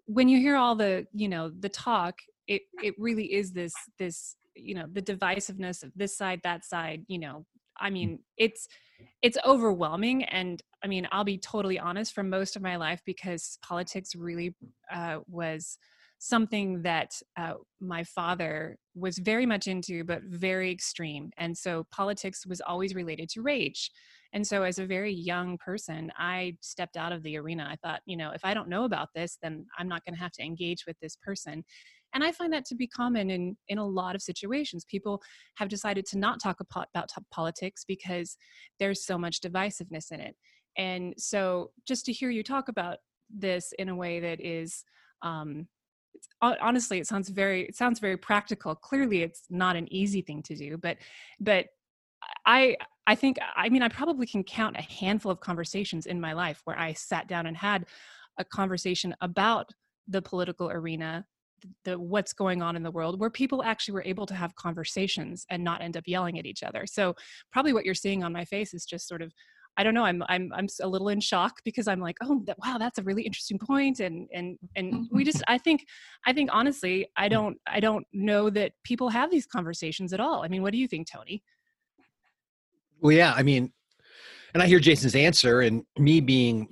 when 0.07 0.27
you 0.27 0.39
hear 0.39 0.55
all 0.55 0.75
the 0.75 1.05
you 1.13 1.29
know 1.29 1.51
the 1.59 1.69
talk 1.69 2.19
it 2.47 2.63
it 2.83 2.95
really 2.97 3.33
is 3.33 3.51
this 3.51 3.73
this 3.99 4.35
you 4.55 4.73
know 4.73 4.85
the 4.91 5.01
divisiveness 5.01 5.83
of 5.83 5.91
this 5.95 6.17
side 6.17 6.41
that 6.43 6.65
side 6.65 7.05
you 7.07 7.19
know 7.19 7.45
i 7.79 7.89
mean 7.89 8.19
it's 8.37 8.67
it's 9.21 9.37
overwhelming 9.45 10.23
and 10.25 10.61
i 10.83 10.87
mean 10.87 11.07
i'll 11.11 11.23
be 11.23 11.37
totally 11.37 11.79
honest 11.79 12.13
for 12.13 12.23
most 12.23 12.55
of 12.55 12.61
my 12.61 12.75
life 12.75 13.01
because 13.05 13.57
politics 13.61 14.15
really 14.15 14.55
uh, 14.93 15.19
was 15.27 15.77
something 16.17 16.81
that 16.81 17.21
uh, 17.37 17.53
my 17.81 18.03
father 18.03 18.77
was 18.95 19.17
very 19.17 19.45
much 19.45 19.67
into 19.67 20.03
but 20.03 20.23
very 20.23 20.71
extreme 20.71 21.29
and 21.37 21.57
so 21.57 21.85
politics 21.91 22.45
was 22.45 22.61
always 22.61 22.95
related 22.95 23.29
to 23.29 23.41
rage 23.41 23.91
and 24.33 24.45
so 24.45 24.63
as 24.63 24.79
a 24.79 24.85
very 24.85 25.13
young 25.13 25.57
person 25.57 26.11
i 26.17 26.55
stepped 26.61 26.97
out 26.97 27.11
of 27.11 27.21
the 27.23 27.37
arena. 27.37 27.67
I 27.69 27.75
thought 27.75 28.01
you 28.05 28.15
know 28.15 28.31
if 28.31 28.45
i 28.45 28.53
don't 28.53 28.69
know 28.69 28.85
about 28.85 29.09
this 29.13 29.37
then 29.41 29.65
i'm 29.77 29.89
not 29.89 30.05
going 30.05 30.15
to 30.15 30.21
have 30.21 30.31
to 30.33 30.43
engage 30.43 30.85
with 30.87 30.97
this 31.01 31.17
person 31.17 31.63
and 32.15 32.23
i 32.23 32.31
find 32.31 32.51
that 32.51 32.65
to 32.65 32.75
be 32.75 32.87
common 32.87 33.29
in 33.29 33.55
in 33.67 33.77
a 33.77 33.85
lot 33.85 34.15
of 34.15 34.21
situations. 34.21 34.85
People 34.85 35.21
have 35.55 35.69
decided 35.69 36.05
to 36.07 36.17
not 36.17 36.41
talk 36.41 36.59
about 36.59 37.09
politics 37.31 37.83
because 37.87 38.37
there's 38.79 39.05
so 39.05 39.17
much 39.17 39.41
divisiveness 39.41 40.11
in 40.11 40.19
it. 40.19 40.35
And 40.77 41.13
so 41.17 41.71
just 41.87 42.05
to 42.05 42.13
hear 42.13 42.29
you 42.29 42.43
talk 42.43 42.67
about 42.69 42.97
this 43.29 43.73
in 43.79 43.89
a 43.89 43.95
way 43.95 44.19
that 44.19 44.39
is 44.41 44.83
um, 45.21 45.67
honestly 46.41 46.99
it 46.99 47.07
sounds 47.07 47.29
very 47.29 47.63
it 47.65 47.75
sounds 47.75 47.99
very 47.99 48.17
practical. 48.17 48.75
Clearly 48.75 49.21
it's 49.21 49.43
not 49.49 49.75
an 49.75 49.91
easy 49.93 50.21
thing 50.21 50.41
to 50.43 50.55
do 50.55 50.77
but 50.77 50.97
but 51.39 51.67
i 52.45 52.75
i 53.07 53.15
think 53.15 53.37
i 53.55 53.69
mean 53.69 53.83
i 53.83 53.87
probably 53.87 54.25
can 54.25 54.43
count 54.43 54.75
a 54.77 54.81
handful 54.81 55.31
of 55.31 55.39
conversations 55.39 56.05
in 56.05 56.19
my 56.19 56.33
life 56.33 56.61
where 56.65 56.77
i 56.79 56.93
sat 56.93 57.27
down 57.27 57.45
and 57.45 57.57
had 57.57 57.85
a 58.37 58.45
conversation 58.45 59.13
about 59.21 59.69
the 60.07 60.21
political 60.21 60.69
arena 60.69 61.25
the 61.83 61.97
what's 61.97 62.33
going 62.33 62.61
on 62.61 62.75
in 62.75 62.83
the 62.83 62.91
world 62.91 63.19
where 63.19 63.29
people 63.29 63.63
actually 63.63 63.93
were 63.93 64.03
able 64.05 64.25
to 64.25 64.35
have 64.35 64.55
conversations 64.55 65.45
and 65.49 65.63
not 65.63 65.81
end 65.81 65.97
up 65.97 66.03
yelling 66.05 66.37
at 66.37 66.45
each 66.45 66.63
other 66.63 66.85
so 66.85 67.15
probably 67.51 67.73
what 67.73 67.85
you're 67.85 67.95
seeing 67.95 68.23
on 68.23 68.31
my 68.31 68.45
face 68.45 68.73
is 68.73 68.85
just 68.85 69.07
sort 69.07 69.21
of 69.21 69.31
I 69.77 69.83
don't 69.83 69.93
know. 69.93 70.05
I'm 70.05 70.23
I'm 70.29 70.51
I'm 70.55 70.67
a 70.81 70.87
little 70.87 71.09
in 71.09 71.19
shock 71.19 71.59
because 71.65 71.87
I'm 71.87 71.99
like, 71.99 72.15
oh, 72.23 72.41
that, 72.45 72.57
wow, 72.63 72.77
that's 72.77 72.97
a 72.97 73.03
really 73.03 73.23
interesting 73.23 73.59
point, 73.59 73.99
and 73.99 74.27
and 74.33 74.57
and 74.75 75.07
we 75.11 75.23
just, 75.23 75.43
I 75.47 75.57
think, 75.57 75.85
I 76.25 76.33
think 76.33 76.49
honestly, 76.53 77.07
I 77.17 77.27
mm. 77.27 77.31
don't 77.31 77.57
I 77.67 77.79
don't 77.79 78.05
know 78.13 78.49
that 78.51 78.71
people 78.83 79.09
have 79.09 79.31
these 79.31 79.45
conversations 79.45 80.13
at 80.13 80.19
all. 80.19 80.43
I 80.43 80.47
mean, 80.47 80.61
what 80.61 80.71
do 80.71 80.77
you 80.77 80.87
think, 80.87 81.07
Tony? 81.11 81.43
Well, 83.01 83.11
yeah, 83.11 83.33
I 83.35 83.43
mean, 83.43 83.73
and 84.53 84.63
I 84.63 84.67
hear 84.67 84.79
Jason's 84.79 85.15
answer, 85.15 85.61
and 85.61 85.83
me 85.97 86.21
being 86.21 86.69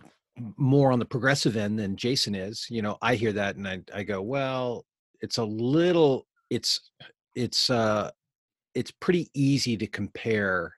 more 0.58 0.92
on 0.92 1.00
the 1.00 1.06
progressive 1.06 1.56
end 1.58 1.78
than 1.78 1.96
Jason 1.96 2.36
is, 2.36 2.66
you 2.70 2.82
know, 2.82 2.98
I 3.02 3.16
hear 3.16 3.34
that 3.34 3.56
and 3.56 3.68
I, 3.68 3.82
I 3.94 4.04
go, 4.04 4.22
well, 4.22 4.86
it's 5.22 5.38
a 5.38 5.44
little, 5.44 6.28
it's, 6.50 6.92
it's, 7.36 7.70
uh, 7.70 8.12
it's 8.76 8.92
pretty 8.92 9.30
easy 9.34 9.78
to 9.78 9.88
compare 9.88 10.74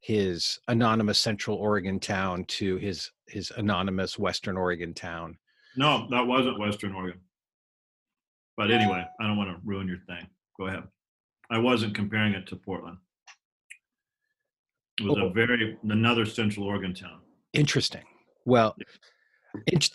his 0.00 0.58
anonymous 0.68 1.18
Central 1.18 1.56
Oregon 1.56 2.00
town 2.00 2.44
to 2.46 2.76
his 2.76 3.10
his 3.26 3.52
anonymous 3.56 4.18
Western 4.18 4.56
Oregon 4.56 4.94
town. 4.94 5.38
No, 5.76 6.08
that 6.10 6.26
wasn't 6.26 6.58
Western 6.58 6.94
Oregon. 6.94 7.20
But 8.56 8.70
anyway, 8.70 9.04
I 9.20 9.26
don't 9.26 9.36
want 9.36 9.50
to 9.50 9.56
ruin 9.64 9.86
your 9.86 10.00
thing. 10.06 10.26
Go 10.58 10.66
ahead. 10.66 10.82
I 11.50 11.58
wasn't 11.58 11.94
comparing 11.94 12.34
it 12.34 12.46
to 12.48 12.56
Portland. 12.56 12.98
It 14.98 15.04
was 15.04 15.16
oh. 15.18 15.26
a 15.26 15.32
very 15.32 15.78
another 15.82 16.26
Central 16.26 16.66
Oregon 16.66 16.94
town. 16.94 17.20
Interesting. 17.52 18.04
Well, 18.44 18.76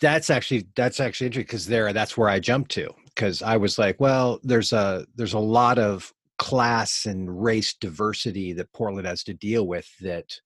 that's 0.00 0.30
actually 0.30 0.66
that's 0.76 1.00
actually 1.00 1.28
interesting 1.28 1.46
because 1.46 1.66
there 1.66 1.92
that's 1.92 2.16
where 2.16 2.28
I 2.28 2.40
jumped 2.40 2.70
to 2.72 2.88
because 3.06 3.42
I 3.42 3.56
was 3.56 3.78
like, 3.78 3.98
well, 4.00 4.38
there's 4.42 4.72
a 4.72 5.06
there's 5.16 5.32
a 5.32 5.38
lot 5.38 5.78
of 5.78 6.12
class 6.38 7.06
and 7.06 7.42
race 7.42 7.74
diversity 7.74 8.52
that 8.52 8.72
Portland 8.72 9.06
has 9.06 9.24
to 9.24 9.34
deal 9.34 9.66
with 9.66 9.88
that 10.00 10.38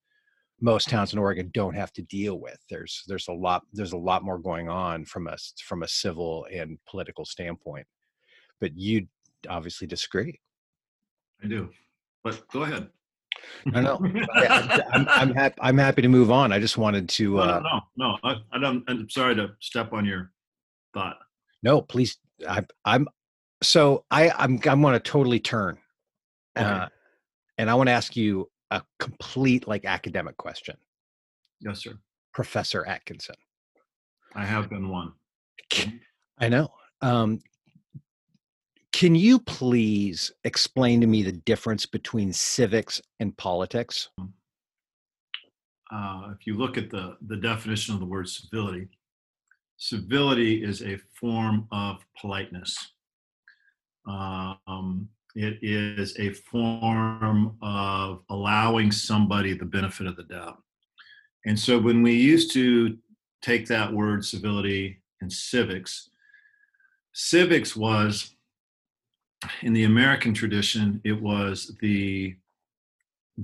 most 0.60 0.88
towns 0.88 1.12
in 1.12 1.18
Oregon 1.18 1.50
don't 1.52 1.74
have 1.74 1.92
to 1.94 2.02
deal 2.02 2.38
with. 2.38 2.58
There's 2.68 3.02
there's 3.08 3.28
a 3.28 3.32
lot 3.32 3.62
there's 3.72 3.92
a 3.92 3.98
lot 3.98 4.22
more 4.22 4.38
going 4.38 4.68
on 4.68 5.04
from 5.04 5.26
a 5.26 5.36
from 5.64 5.82
a 5.82 5.88
civil 5.88 6.46
and 6.52 6.78
political 6.88 7.24
standpoint. 7.24 7.86
But 8.60 8.76
you 8.76 9.06
obviously 9.48 9.86
disagree. 9.86 10.38
I 11.42 11.48
do. 11.48 11.70
But 12.22 12.46
go 12.48 12.62
ahead. 12.62 12.88
I 13.74 13.80
know. 13.80 14.00
I, 14.34 14.82
am 14.92 15.06
I'm, 15.08 15.34
happy. 15.34 15.58
I'm 15.60 15.78
happy 15.78 16.02
to 16.02 16.08
move 16.08 16.30
on. 16.30 16.52
I 16.52 16.58
just 16.58 16.78
wanted 16.78 17.08
to. 17.10 17.36
No, 17.36 17.42
uh, 17.42 17.46
no, 17.46 17.80
no. 17.96 18.12
no. 18.12 18.18
I, 18.24 18.36
I 18.52 18.58
don't, 18.58 18.84
I'm 18.88 19.08
sorry 19.10 19.34
to 19.36 19.52
step 19.60 19.92
on 19.92 20.04
your 20.04 20.32
thought. 20.94 21.18
No, 21.62 21.82
please. 21.82 22.18
I, 22.48 22.64
I'm 22.84 23.06
so 23.62 24.04
I 24.10 24.30
I'm 24.30 24.58
I 24.66 24.74
want 24.74 25.02
to 25.02 25.10
totally 25.10 25.40
turn, 25.40 25.78
okay. 26.56 26.66
uh, 26.66 26.88
and 27.58 27.68
I 27.68 27.74
want 27.74 27.88
to 27.88 27.92
ask 27.92 28.16
you 28.16 28.50
a 28.70 28.82
complete 28.98 29.68
like 29.68 29.84
academic 29.84 30.36
question. 30.36 30.76
Yes, 31.60 31.80
sir. 31.80 31.98
Professor 32.32 32.86
Atkinson. 32.86 33.36
I 34.34 34.44
have 34.44 34.70
been 34.70 34.88
one. 34.88 35.12
I 36.38 36.48
know. 36.48 36.72
Um, 37.02 37.40
can 39.00 39.14
you 39.14 39.38
please 39.38 40.30
explain 40.44 41.00
to 41.00 41.06
me 41.06 41.22
the 41.22 41.32
difference 41.32 41.86
between 41.86 42.30
civics 42.34 43.00
and 43.18 43.34
politics? 43.38 44.10
Uh, 45.90 46.28
if 46.38 46.46
you 46.46 46.52
look 46.52 46.76
at 46.76 46.90
the, 46.90 47.16
the 47.26 47.38
definition 47.38 47.94
of 47.94 48.00
the 48.00 48.04
word 48.04 48.28
civility, 48.28 48.90
civility 49.78 50.62
is 50.62 50.82
a 50.82 50.98
form 51.18 51.66
of 51.72 52.04
politeness. 52.20 52.76
Um, 54.06 55.08
it 55.34 55.58
is 55.62 56.14
a 56.18 56.34
form 56.34 57.56
of 57.62 58.20
allowing 58.28 58.92
somebody 58.92 59.54
the 59.54 59.64
benefit 59.64 60.08
of 60.08 60.16
the 60.16 60.24
doubt. 60.24 60.58
And 61.46 61.58
so 61.58 61.78
when 61.78 62.02
we 62.02 62.12
used 62.12 62.52
to 62.52 62.98
take 63.40 63.66
that 63.68 63.90
word 63.90 64.26
civility 64.26 65.00
and 65.22 65.32
civics, 65.32 66.10
civics 67.14 67.74
was 67.74 68.36
in 69.62 69.72
the 69.72 69.84
American 69.84 70.34
tradition, 70.34 71.00
it 71.04 71.20
was 71.20 71.76
the 71.80 72.36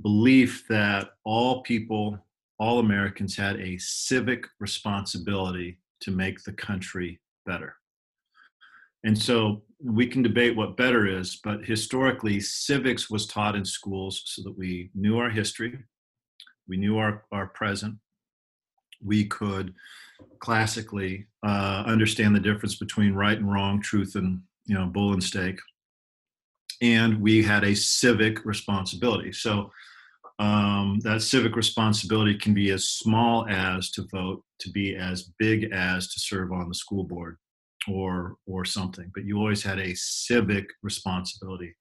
belief 0.02 0.66
that 0.68 1.10
all 1.24 1.62
people, 1.62 2.18
all 2.58 2.78
Americans 2.78 3.36
had 3.36 3.58
a 3.60 3.78
civic 3.78 4.46
responsibility 4.60 5.78
to 6.00 6.10
make 6.10 6.42
the 6.42 6.52
country 6.52 7.20
better. 7.46 7.76
And 9.04 9.16
so 9.16 9.62
we 9.82 10.06
can 10.06 10.22
debate 10.22 10.56
what 10.56 10.76
better 10.76 11.06
is, 11.06 11.38
but 11.42 11.64
historically, 11.64 12.40
civics 12.40 13.08
was 13.08 13.26
taught 13.26 13.54
in 13.54 13.64
schools 13.64 14.22
so 14.26 14.42
that 14.42 14.58
we 14.58 14.90
knew 14.94 15.18
our 15.18 15.30
history, 15.30 15.78
we 16.68 16.76
knew 16.76 16.98
our, 16.98 17.24
our 17.30 17.46
present, 17.46 17.96
we 19.02 19.24
could 19.26 19.74
classically 20.40 21.26
uh, 21.46 21.84
understand 21.86 22.34
the 22.34 22.40
difference 22.40 22.76
between 22.76 23.14
right 23.14 23.38
and 23.38 23.50
wrong, 23.50 23.80
truth 23.80 24.14
and 24.16 24.40
you 24.64 24.74
know 24.74 24.86
bull 24.86 25.12
and 25.12 25.22
stake, 25.22 25.60
and 26.82 27.20
we 27.20 27.42
had 27.42 27.64
a 27.64 27.74
civic 27.74 28.44
responsibility. 28.44 29.32
So 29.32 29.70
um, 30.38 30.98
that 31.02 31.22
civic 31.22 31.56
responsibility 31.56 32.36
can 32.36 32.52
be 32.52 32.70
as 32.70 32.90
small 32.90 33.46
as 33.48 33.90
to 33.92 34.06
vote, 34.12 34.42
to 34.60 34.70
be 34.70 34.94
as 34.96 35.30
big 35.38 35.72
as 35.72 36.12
to 36.12 36.20
serve 36.20 36.52
on 36.52 36.68
the 36.68 36.74
school 36.74 37.04
board, 37.04 37.38
or 37.88 38.36
or 38.46 38.64
something. 38.64 39.10
But 39.14 39.24
you 39.24 39.38
always 39.38 39.62
had 39.62 39.78
a 39.78 39.94
civic 39.94 40.66
responsibility. 40.82 41.74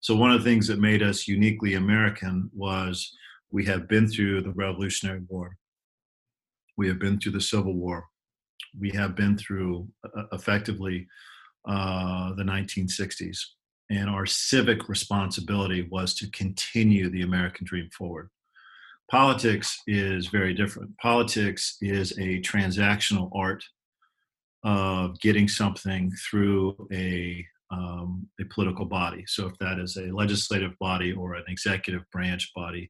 So 0.00 0.14
one 0.14 0.30
of 0.30 0.42
the 0.42 0.48
things 0.48 0.68
that 0.68 0.78
made 0.78 1.02
us 1.02 1.26
uniquely 1.26 1.74
American 1.74 2.50
was 2.54 3.10
we 3.50 3.64
have 3.64 3.88
been 3.88 4.08
through 4.08 4.42
the 4.42 4.52
Revolutionary 4.52 5.22
War. 5.28 5.56
We 6.76 6.88
have 6.88 6.98
been 6.98 7.18
through 7.18 7.32
the 7.32 7.40
Civil 7.40 7.74
War. 7.74 8.04
We 8.78 8.90
have 8.90 9.16
been 9.16 9.38
through 9.38 9.88
uh, 10.04 10.24
effectively 10.32 11.06
uh, 11.66 12.34
the 12.34 12.42
1960s 12.42 13.38
and 13.90 14.08
our 14.10 14.26
civic 14.26 14.88
responsibility 14.88 15.86
was 15.90 16.14
to 16.14 16.30
continue 16.30 17.08
the 17.08 17.22
American 17.22 17.66
dream 17.66 17.88
forward. 17.96 18.30
Politics 19.10 19.80
is 19.86 20.26
very 20.26 20.52
different. 20.52 20.96
Politics 20.98 21.76
is 21.80 22.12
a 22.18 22.40
transactional 22.40 23.30
art 23.32 23.62
of 24.64 25.18
getting 25.20 25.46
something 25.46 26.10
through 26.28 26.88
a 26.92 27.46
um, 27.70 28.28
a 28.40 28.44
political 28.44 28.84
body. 28.84 29.24
So 29.26 29.46
if 29.46 29.58
that 29.58 29.80
is 29.80 29.96
a 29.96 30.14
legislative 30.14 30.78
body 30.78 31.12
or 31.12 31.34
an 31.34 31.44
executive 31.48 32.02
branch 32.12 32.52
body, 32.54 32.88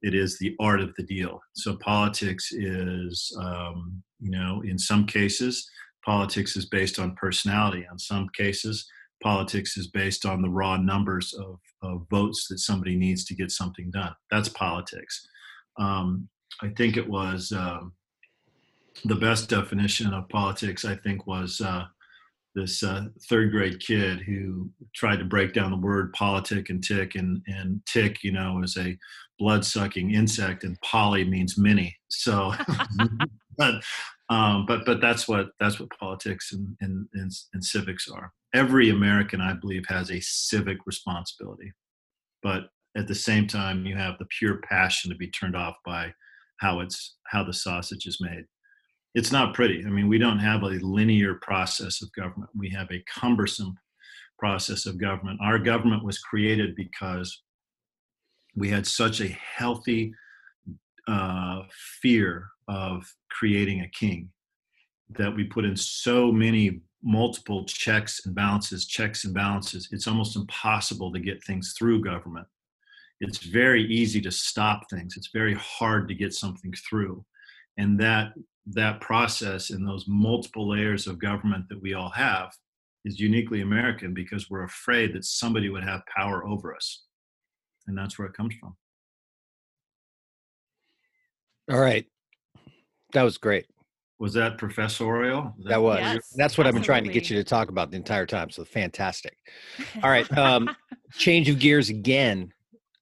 it 0.00 0.14
is 0.14 0.38
the 0.38 0.54
art 0.60 0.80
of 0.80 0.94
the 0.96 1.02
deal. 1.02 1.40
So 1.54 1.76
politics 1.76 2.52
is, 2.52 3.36
um, 3.40 4.02
you 4.20 4.30
know, 4.30 4.62
in 4.64 4.78
some 4.78 5.06
cases, 5.06 5.68
politics 6.04 6.56
is 6.56 6.66
based 6.66 6.98
on 6.98 7.16
personality. 7.16 7.84
In 7.90 7.98
some 7.98 8.28
cases, 8.36 8.86
politics 9.22 9.76
is 9.76 9.86
based 9.86 10.26
on 10.26 10.42
the 10.42 10.50
raw 10.50 10.76
numbers 10.76 11.32
of, 11.34 11.58
of 11.82 12.06
votes 12.10 12.46
that 12.48 12.58
somebody 12.58 12.96
needs 12.96 13.24
to 13.26 13.34
get 13.34 13.50
something 13.50 13.90
done. 13.90 14.14
That's 14.30 14.48
politics. 14.48 15.26
Um, 15.78 16.28
I 16.60 16.68
think 16.70 16.96
it 16.96 17.08
was 17.08 17.52
um, 17.52 17.92
the 19.04 19.14
best 19.14 19.48
definition 19.48 20.12
of 20.12 20.28
politics, 20.28 20.84
I 20.84 20.96
think, 20.96 21.26
was 21.26 21.60
uh, 21.60 21.84
this 22.54 22.82
uh, 22.82 23.06
third 23.28 23.50
grade 23.50 23.80
kid 23.80 24.20
who 24.20 24.70
tried 24.94 25.18
to 25.18 25.24
break 25.24 25.54
down 25.54 25.70
the 25.70 25.76
word 25.76 26.12
politic 26.12 26.68
and 26.68 26.84
tick 26.84 27.14
and, 27.14 27.42
and 27.46 27.80
tick, 27.86 28.22
you 28.22 28.32
know, 28.32 28.60
is 28.62 28.76
a 28.76 28.96
blood 29.38 29.64
sucking 29.64 30.12
insect 30.14 30.64
and 30.64 30.80
poly 30.82 31.24
means 31.24 31.56
many. 31.56 31.96
So, 32.08 32.52
but, 33.56 33.82
um, 34.28 34.66
but, 34.66 34.84
but 34.84 35.00
that's 35.00 35.26
what, 35.26 35.48
that's 35.58 35.80
what 35.80 35.88
politics 35.98 36.52
and, 36.52 36.76
and, 36.80 37.08
and, 37.14 37.32
and 37.54 37.64
civics 37.64 38.08
are 38.08 38.32
every 38.54 38.90
American, 38.90 39.40
I 39.40 39.54
believe, 39.54 39.84
has 39.88 40.10
a 40.10 40.20
civic 40.20 40.78
responsibility. 40.86 41.72
But 42.42 42.64
at 42.96 43.08
the 43.08 43.14
same 43.14 43.46
time, 43.46 43.86
you 43.86 43.96
have 43.96 44.18
the 44.18 44.26
pure 44.38 44.60
passion 44.68 45.10
to 45.10 45.16
be 45.16 45.30
turned 45.30 45.56
off 45.56 45.76
by 45.84 46.12
how 46.58 46.80
it's 46.80 47.16
how 47.28 47.42
the 47.42 47.52
sausage 47.52 48.06
is 48.06 48.18
made. 48.20 48.44
It's 49.14 49.32
not 49.32 49.54
pretty. 49.54 49.84
I 49.84 49.90
mean, 49.90 50.08
we 50.08 50.18
don't 50.18 50.38
have 50.38 50.62
a 50.62 50.68
linear 50.68 51.34
process 51.34 52.02
of 52.02 52.12
government. 52.12 52.50
We 52.56 52.70
have 52.70 52.90
a 52.90 53.02
cumbersome 53.12 53.76
process 54.38 54.86
of 54.86 54.98
government. 54.98 55.40
Our 55.42 55.58
government 55.58 56.04
was 56.04 56.18
created 56.18 56.74
because 56.76 57.42
we 58.56 58.68
had 58.68 58.86
such 58.86 59.20
a 59.20 59.28
healthy 59.28 60.12
uh, 61.08 61.62
fear 62.00 62.48
of 62.68 63.04
creating 63.30 63.80
a 63.80 63.88
king 63.88 64.30
that 65.10 65.34
we 65.34 65.44
put 65.44 65.64
in 65.64 65.76
so 65.76 66.32
many 66.32 66.80
multiple 67.02 67.64
checks 67.64 68.26
and 68.26 68.34
balances, 68.34 68.86
checks 68.86 69.24
and 69.24 69.34
balances, 69.34 69.88
it's 69.92 70.06
almost 70.06 70.36
impossible 70.36 71.12
to 71.12 71.20
get 71.20 71.42
things 71.44 71.74
through 71.78 72.02
government. 72.04 72.46
It's 73.20 73.38
very 73.38 73.84
easy 73.84 74.20
to 74.22 74.30
stop 74.30 74.82
things. 74.90 75.14
It's 75.16 75.30
very 75.32 75.54
hard 75.54 76.08
to 76.08 76.14
get 76.14 76.34
something 76.34 76.72
through. 76.88 77.24
And 77.78 77.98
that 78.00 78.32
that 78.66 79.00
process 79.00 79.70
and 79.70 79.86
those 79.86 80.04
multiple 80.06 80.68
layers 80.68 81.06
of 81.06 81.18
government 81.18 81.64
that 81.68 81.82
we 81.82 81.94
all 81.94 82.10
have 82.10 82.52
is 83.04 83.18
uniquely 83.18 83.60
American 83.60 84.14
because 84.14 84.48
we're 84.48 84.62
afraid 84.62 85.12
that 85.14 85.24
somebody 85.24 85.68
would 85.68 85.82
have 85.82 86.02
power 86.06 86.46
over 86.46 86.74
us. 86.74 87.04
And 87.88 87.98
that's 87.98 88.18
where 88.18 88.28
it 88.28 88.34
comes 88.34 88.54
from. 88.54 88.76
All 91.70 91.80
right. 91.80 92.06
That 93.12 93.24
was 93.24 93.38
great. 93.38 93.66
Was 94.22 94.34
that 94.34 94.56
professorial? 94.56 95.52
That, 95.58 95.68
that 95.68 95.82
was. 95.82 95.98
Yes, 95.98 96.32
That's 96.36 96.56
what 96.56 96.68
absolutely. 96.68 96.68
I've 96.68 96.74
been 96.74 96.82
trying 96.84 97.04
to 97.06 97.10
get 97.10 97.28
you 97.28 97.36
to 97.38 97.42
talk 97.42 97.70
about 97.70 97.90
the 97.90 97.96
entire 97.96 98.24
time. 98.24 98.50
So 98.50 98.64
fantastic. 98.64 99.36
All 100.00 100.10
right. 100.10 100.28
Um, 100.38 100.70
change 101.14 101.48
of 101.48 101.58
gears 101.58 101.88
again. 101.88 102.52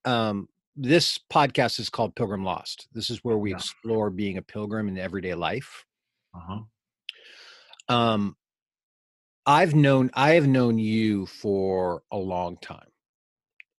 Um, 0.07 0.49
this 0.77 1.19
podcast 1.31 1.79
is 1.79 1.91
called 1.91 2.17
Pilgrim 2.17 2.43
Lost. 2.43 2.89
This 2.95 3.11
is 3.11 3.23
where 3.23 3.37
we 3.37 3.51
yeah. 3.51 3.57
explore 3.57 4.09
being 4.09 4.39
a 4.39 4.43
pilgrim 4.43 4.89
in 4.89 4.97
everyday 4.97 5.35
life. 5.35 5.85
Uh-huh. 6.35 7.95
Um, 7.95 8.35
I've 9.45 9.75
known 9.75 10.11
I 10.15 10.31
have 10.31 10.49
known 10.49 10.79
you 10.79 11.27
for 11.27 12.03
a 12.11 12.17
long 12.17 12.57
time, 12.57 12.89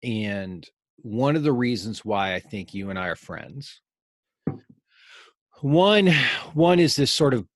and 0.04 0.70
one 0.98 1.36
of 1.36 1.42
the 1.42 1.54
reasons 1.54 2.06
why 2.06 2.36
I 2.36 2.40
think 2.40 2.76
you 2.76 2.92
and 2.92 3.00
I 3.00 3.08
are 3.08 3.16
friends 3.16 3.81
one 5.62 6.08
one 6.54 6.80
is 6.80 6.96
this 6.96 7.12
sort 7.12 7.34
of 7.34 7.48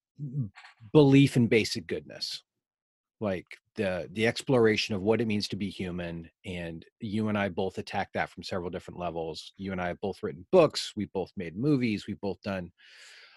belief 0.94 1.36
in 1.36 1.48
basic 1.48 1.88
goodness 1.88 2.44
like 3.20 3.46
the 3.76 4.08
the 4.14 4.28
exploration 4.28 4.96
of 4.96 5.02
what 5.02 5.22
it 5.22 5.28
means 5.28 5.48
to 5.48 5.56
be 5.56 5.70
human 5.70 6.30
and 6.46 6.86
you 7.00 7.30
and 7.30 7.38
i 7.38 7.50
both 7.50 7.78
attack 7.78 8.10
that 8.14 8.30
from 8.30 8.44
several 8.44 8.70
different 8.70 9.00
levels. 9.00 9.54
You 9.58 9.72
and 9.72 9.82
i 9.82 9.88
have 9.88 10.00
both 10.02 10.24
written 10.24 10.46
books 10.52 10.94
we've 10.96 11.12
both 11.12 11.32
made 11.38 11.56
movies 11.56 12.06
we've 12.08 12.20
both 12.22 12.42
done 12.42 12.72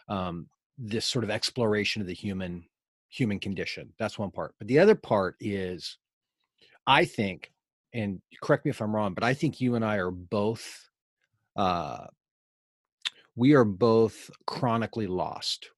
um, 0.08 0.46
this 0.78 1.04
sort 1.04 1.24
of 1.24 1.30
exploration 1.30 2.00
of 2.00 2.08
the 2.08 2.14
human 2.14 2.64
human 3.10 3.40
condition. 3.40 3.92
That's 3.98 4.18
one 4.18 4.30
part. 4.30 4.54
But 4.58 4.68
the 4.68 4.78
other 4.78 4.94
part 4.94 5.36
is 5.40 5.98
i 6.86 7.04
think 7.04 7.52
and 7.94 8.20
correct 8.42 8.64
me 8.64 8.70
if 8.70 8.80
i'm 8.80 8.94
wrong 8.94 9.14
but 9.14 9.24
i 9.24 9.34
think 9.34 9.60
you 9.60 9.74
and 9.74 9.84
i 9.84 9.96
are 9.96 10.10
both 10.10 10.88
uh, 11.56 12.06
we 13.38 13.54
are 13.54 13.64
both 13.64 14.32
chronically 14.48 15.06
lost. 15.06 15.70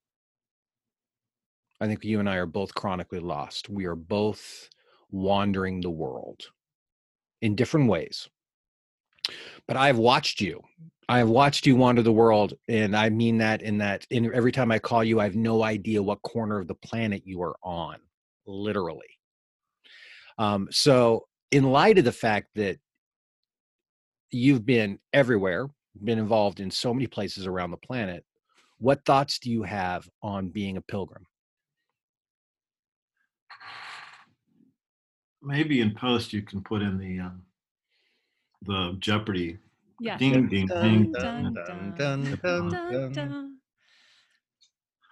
I 1.79 1.87
think 1.87 2.03
you 2.03 2.19
and 2.19 2.29
I 2.29 2.37
are 2.37 2.47
both 2.47 2.75
chronically 2.75 3.21
lost. 3.21 3.69
We 3.69 3.85
are 3.85 3.95
both 3.95 4.71
wandering 5.11 5.83
the 5.83 5.91
world 5.91 6.41
in 7.43 7.55
different 7.55 7.91
ways. 7.91 8.27
But 9.69 9.77
I 9.77 9.89
have 9.89 9.99
watched 9.99 10.41
you. 10.41 10.63
I 11.11 11.19
have 11.19 11.29
watched 11.29 11.67
you 11.67 11.77
wander 11.77 12.01
the 12.01 12.13
world, 12.13 12.55
and 12.67 12.97
I 12.97 13.11
mean 13.11 13.37
that 13.39 13.61
in 13.61 13.77
that 13.79 14.07
in 14.09 14.33
every 14.35 14.53
time 14.53 14.73
I 14.73 14.79
call 14.79 15.05
you, 15.05 15.21
I 15.21 15.25
have 15.25 15.37
no 15.37 15.63
idea 15.63 16.03
what 16.03 16.23
corner 16.23 16.59
of 16.59 16.67
the 16.67 16.75
planet 16.77 17.27
you 17.27 17.43
are 17.43 17.57
on, 17.63 17.99
literally. 18.47 19.19
Um, 20.39 20.69
so, 20.71 21.27
in 21.51 21.65
light 21.65 21.99
of 21.99 22.05
the 22.05 22.13
fact 22.13 22.49
that 22.55 22.79
you've 24.31 24.65
been 24.65 24.99
everywhere, 25.13 25.69
been 26.03 26.19
involved 26.19 26.61
in 26.61 26.71
so 26.71 26.95
many 26.95 27.07
places 27.07 27.47
around 27.47 27.71
the 27.71 27.77
planet. 27.77 28.25
What 28.79 29.05
thoughts 29.05 29.39
do 29.39 29.51
you 29.51 29.63
have 29.63 30.09
on 30.23 30.49
being 30.49 30.77
a 30.77 30.83
pilgrim? 30.83 31.27
Maybe 35.43 35.81
in 35.81 35.95
post 35.95 36.33
you 36.33 36.43
can 36.43 36.63
put 36.63 36.83
in 36.83 36.99
the 36.99 37.21
um, 37.21 37.43
the 38.63 38.97
Jeopardy. 38.99 39.59
Yeah. 39.99 40.17
Ding 40.17 40.49
ding 40.49 40.67
ding. 40.67 41.13
Dun, 41.13 41.53
dun, 41.55 41.97
dun, 41.97 42.39
dun, 42.39 43.13
dun, 43.13 43.57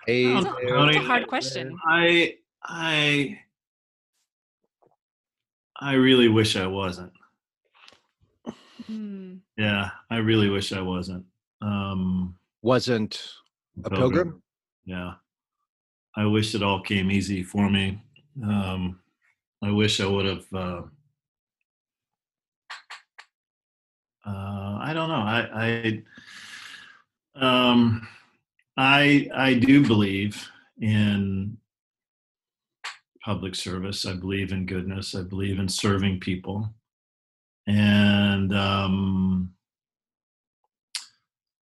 Hey, 0.07 0.33
that's, 0.33 0.47
a, 0.47 0.55
that's 0.67 0.97
a 0.97 1.01
hard 1.01 1.27
question. 1.27 1.79
I 1.87 2.37
I 2.65 3.41
I 5.79 5.95
really 5.95 6.29
wish 6.29 6.57
I 6.57 6.67
wasn't. 6.67 7.13
Mm. 8.91 9.41
Yeah, 9.57 9.91
I 10.11 10.17
really 10.19 10.49
wish 10.49 10.73
I 10.73 10.81
wasn't. 10.81 11.25
Um, 11.61 12.37
wasn't 12.63 13.23
a 13.85 13.91
pilgrim? 13.91 14.13
pilgrim? 14.13 14.43
Yeah. 14.85 15.15
I 16.17 16.27
wish 16.27 16.55
it 16.55 16.63
all 16.63 16.81
came 16.81 17.11
easy 17.11 17.43
for 17.43 17.71
me. 17.71 18.03
Um, 18.43 19.01
I 19.63 19.71
wish 19.71 20.01
I 20.01 20.07
would 20.07 20.27
have. 20.27 20.45
Uh, 20.53 20.83
uh, 24.27 24.79
I 24.81 24.93
don't 24.95 25.09
know. 25.09 25.15
I, 25.15 26.03
I, 27.37 27.41
um, 27.71 28.07
I, 28.77 29.29
I 29.35 29.55
do 29.55 29.87
believe 29.87 30.49
in 30.81 31.57
public 33.25 33.55
service. 33.55 34.07
I 34.07 34.15
believe 34.15 34.53
in 34.53 34.67
goodness. 34.67 35.15
I 35.15 35.23
believe 35.23 35.59
in 35.59 35.69
serving 35.69 36.21
people, 36.21 36.69
and 37.69 38.55
um, 38.55 39.53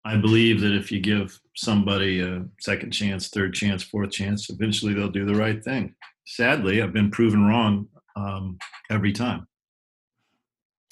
I 0.05 0.17
believe 0.17 0.61
that 0.61 0.77
if 0.77 0.93
you 0.93 1.01
give 1.01 1.41
somebody 1.57 2.21
a 2.21 2.45
second 2.61 2.91
chance, 2.91 3.29
third 3.29 3.55
chance, 3.55 3.83
fourth 3.83 4.11
chance, 4.11 4.51
eventually 4.51 4.93
they'll 4.93 5.09
do 5.09 5.25
the 5.25 5.35
right 5.35 5.65
thing. 5.65 5.95
Sadly, 6.27 6.83
I've 6.83 6.93
been 6.93 7.11
proven 7.11 7.47
wrong 7.47 7.89
um, 8.17 8.59
every 8.91 9.13
time. 9.13 9.47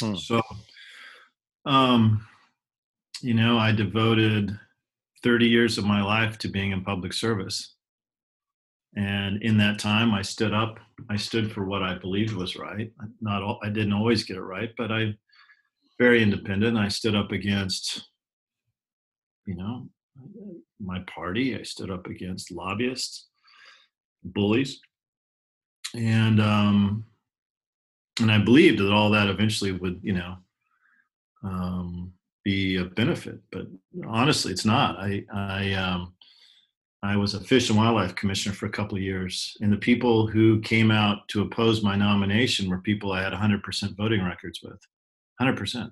Hmm. 0.00 0.14
So, 0.14 0.40
um, 1.66 2.26
you 3.20 3.34
know, 3.34 3.58
I 3.58 3.72
devoted 3.72 4.58
30 5.22 5.46
years 5.46 5.76
of 5.76 5.84
my 5.84 6.02
life 6.02 6.38
to 6.38 6.48
being 6.48 6.72
in 6.72 6.82
public 6.82 7.12
service. 7.12 7.74
And 8.96 9.42
in 9.42 9.56
that 9.58 9.78
time, 9.78 10.12
I 10.12 10.22
stood 10.22 10.52
up. 10.52 10.78
I 11.08 11.16
stood 11.16 11.50
for 11.50 11.64
what 11.64 11.82
I 11.82 11.94
believed 11.98 12.34
was 12.34 12.56
right. 12.56 12.92
Not 13.20 13.42
all, 13.42 13.58
I 13.62 13.68
didn't 13.68 13.94
always 13.94 14.24
get 14.24 14.36
it 14.36 14.42
right, 14.42 14.70
but 14.76 14.92
I 14.92 15.14
very 15.98 16.22
independent. 16.22 16.76
I 16.76 16.88
stood 16.88 17.14
up 17.14 17.32
against 17.32 18.02
you 19.46 19.54
know, 19.54 19.88
my 20.80 21.00
party. 21.00 21.58
I 21.58 21.62
stood 21.62 21.90
up 21.90 22.06
against 22.06 22.52
lobbyists, 22.52 23.28
bullies, 24.24 24.80
and 25.94 26.40
um, 26.40 27.04
and 28.20 28.30
I 28.30 28.38
believed 28.38 28.78
that 28.78 28.92
all 28.92 29.10
that 29.10 29.28
eventually 29.28 29.72
would, 29.72 30.00
you 30.02 30.12
know, 30.12 30.36
um, 31.44 32.12
be 32.44 32.76
a 32.76 32.84
benefit. 32.84 33.40
But 33.50 33.66
honestly, 34.06 34.52
it's 34.52 34.64
not. 34.64 34.96
I 34.98 35.24
I 35.32 35.72
um, 35.74 36.14
I 37.04 37.16
was 37.16 37.34
a 37.34 37.40
fish 37.40 37.68
and 37.68 37.76
wildlife 37.76 38.14
commissioner 38.14 38.54
for 38.54 38.66
a 38.66 38.70
couple 38.70 38.96
of 38.96 39.02
years, 39.02 39.56
and 39.60 39.72
the 39.72 39.76
people 39.76 40.28
who 40.28 40.60
came 40.60 40.92
out 40.92 41.26
to 41.28 41.42
oppose 41.42 41.82
my 41.82 41.96
nomination 41.96 42.68
were 42.68 42.78
people 42.78 43.10
I 43.10 43.22
had 43.22 43.32
100% 43.32 43.96
voting 43.96 44.22
records 44.22 44.60
with, 44.62 44.80
100%. 45.40 45.90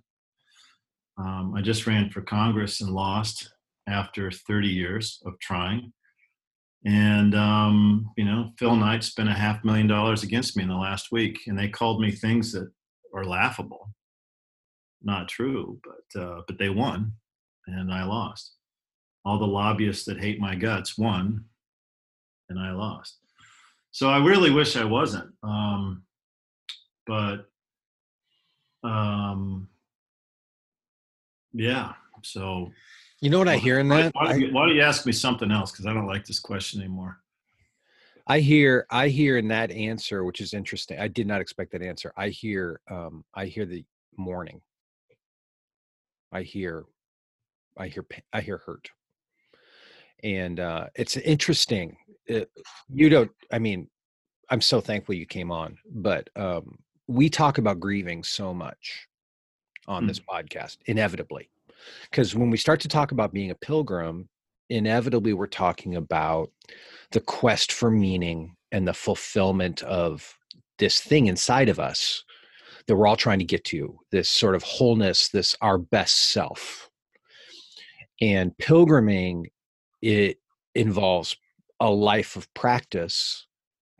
Um, 1.18 1.54
I 1.56 1.62
just 1.62 1.86
ran 1.86 2.10
for 2.10 2.22
Congress 2.22 2.80
and 2.80 2.92
lost 2.92 3.52
after 3.88 4.30
30 4.30 4.68
years 4.68 5.20
of 5.26 5.38
trying. 5.40 5.92
And, 6.86 7.34
um, 7.34 8.10
you 8.16 8.24
know, 8.24 8.52
Phil 8.56 8.76
Knight 8.76 9.02
spent 9.02 9.28
a 9.28 9.34
half 9.34 9.64
million 9.64 9.88
dollars 9.88 10.22
against 10.22 10.56
me 10.56 10.62
in 10.62 10.68
the 10.68 10.76
last 10.76 11.10
week, 11.10 11.40
and 11.48 11.58
they 11.58 11.68
called 11.68 12.00
me 12.00 12.12
things 12.12 12.52
that 12.52 12.70
are 13.12 13.24
laughable. 13.24 13.90
Not 15.02 15.28
true, 15.28 15.80
but, 15.82 16.20
uh, 16.20 16.42
but 16.46 16.56
they 16.58 16.68
won, 16.70 17.12
and 17.66 17.92
I 17.92 18.04
lost. 18.04 18.54
All 19.24 19.38
the 19.38 19.46
lobbyists 19.46 20.04
that 20.06 20.18
hate 20.18 20.40
my 20.40 20.54
guts 20.54 20.96
won, 20.96 21.44
and 22.48 22.58
I 22.58 22.72
lost. 22.72 23.18
So 23.92 24.08
I 24.08 24.18
really 24.24 24.50
wish 24.50 24.76
I 24.76 24.84
wasn't. 24.84 25.32
Um, 25.42 26.04
but 27.06 27.50
um, 28.82 29.68
yeah. 31.52 31.92
So 32.22 32.70
you 33.20 33.30
know 33.30 33.38
what 33.38 33.48
I 33.48 33.56
hear 33.56 33.78
in 33.78 33.88
that? 33.88 34.14
Why, 34.14 34.24
why, 34.24 34.32
do, 34.32 34.40
you, 34.40 34.52
why 34.52 34.68
do 34.68 34.74
you 34.74 34.82
ask 34.82 35.04
me 35.04 35.12
something 35.12 35.50
else? 35.50 35.72
Because 35.72 35.86
I 35.86 35.92
don't 35.92 36.06
like 36.06 36.24
this 36.24 36.40
question 36.40 36.80
anymore. 36.80 37.18
I 38.26 38.38
hear 38.40 38.86
I 38.90 39.08
hear 39.08 39.38
in 39.38 39.48
that 39.48 39.70
answer, 39.70 40.24
which 40.24 40.40
is 40.40 40.54
interesting. 40.54 40.98
I 40.98 41.08
did 41.08 41.26
not 41.26 41.40
expect 41.40 41.72
that 41.72 41.82
answer. 41.82 42.12
I 42.16 42.28
hear 42.28 42.80
um 42.88 43.24
I 43.34 43.46
hear 43.46 43.66
the 43.66 43.84
mourning. 44.16 44.60
I 46.32 46.42
hear 46.42 46.84
I 47.76 47.88
hear 47.88 48.06
I 48.32 48.40
hear 48.40 48.58
hurt. 48.58 48.90
And 50.24 50.60
uh 50.60 50.86
it's 50.94 51.16
interesting. 51.16 51.96
It, 52.26 52.50
you 52.88 53.08
don't 53.08 53.30
I 53.52 53.58
mean 53.58 53.88
I'm 54.48 54.60
so 54.60 54.80
thankful 54.80 55.14
you 55.14 55.26
came 55.26 55.50
on, 55.50 55.78
but 55.90 56.28
um 56.36 56.78
we 57.06 57.28
talk 57.28 57.58
about 57.58 57.80
grieving 57.80 58.22
so 58.22 58.54
much 58.54 59.08
on 59.88 60.04
mm. 60.04 60.08
this 60.08 60.20
podcast, 60.20 60.78
inevitably. 60.86 61.50
Because 62.10 62.34
when 62.34 62.50
we 62.50 62.56
start 62.56 62.80
to 62.80 62.88
talk 62.88 63.12
about 63.12 63.32
being 63.32 63.50
a 63.50 63.54
pilgrim, 63.54 64.28
inevitably 64.68 65.32
we're 65.32 65.46
talking 65.46 65.96
about 65.96 66.50
the 67.10 67.20
quest 67.20 67.72
for 67.72 67.90
meaning 67.90 68.54
and 68.72 68.86
the 68.86 68.94
fulfillment 68.94 69.82
of 69.82 70.36
this 70.78 71.00
thing 71.00 71.26
inside 71.26 71.68
of 71.68 71.80
us 71.80 72.24
that 72.86 72.96
we're 72.96 73.06
all 73.06 73.16
trying 73.16 73.38
to 73.38 73.44
get 73.44 73.64
to 73.64 73.98
this 74.10 74.28
sort 74.28 74.54
of 74.54 74.62
wholeness, 74.62 75.28
this 75.28 75.56
our 75.60 75.78
best 75.78 76.30
self. 76.32 76.88
And 78.20 78.56
pilgriming, 78.58 79.46
it 80.02 80.38
involves 80.74 81.36
a 81.80 81.90
life 81.90 82.36
of 82.36 82.52
practice 82.54 83.46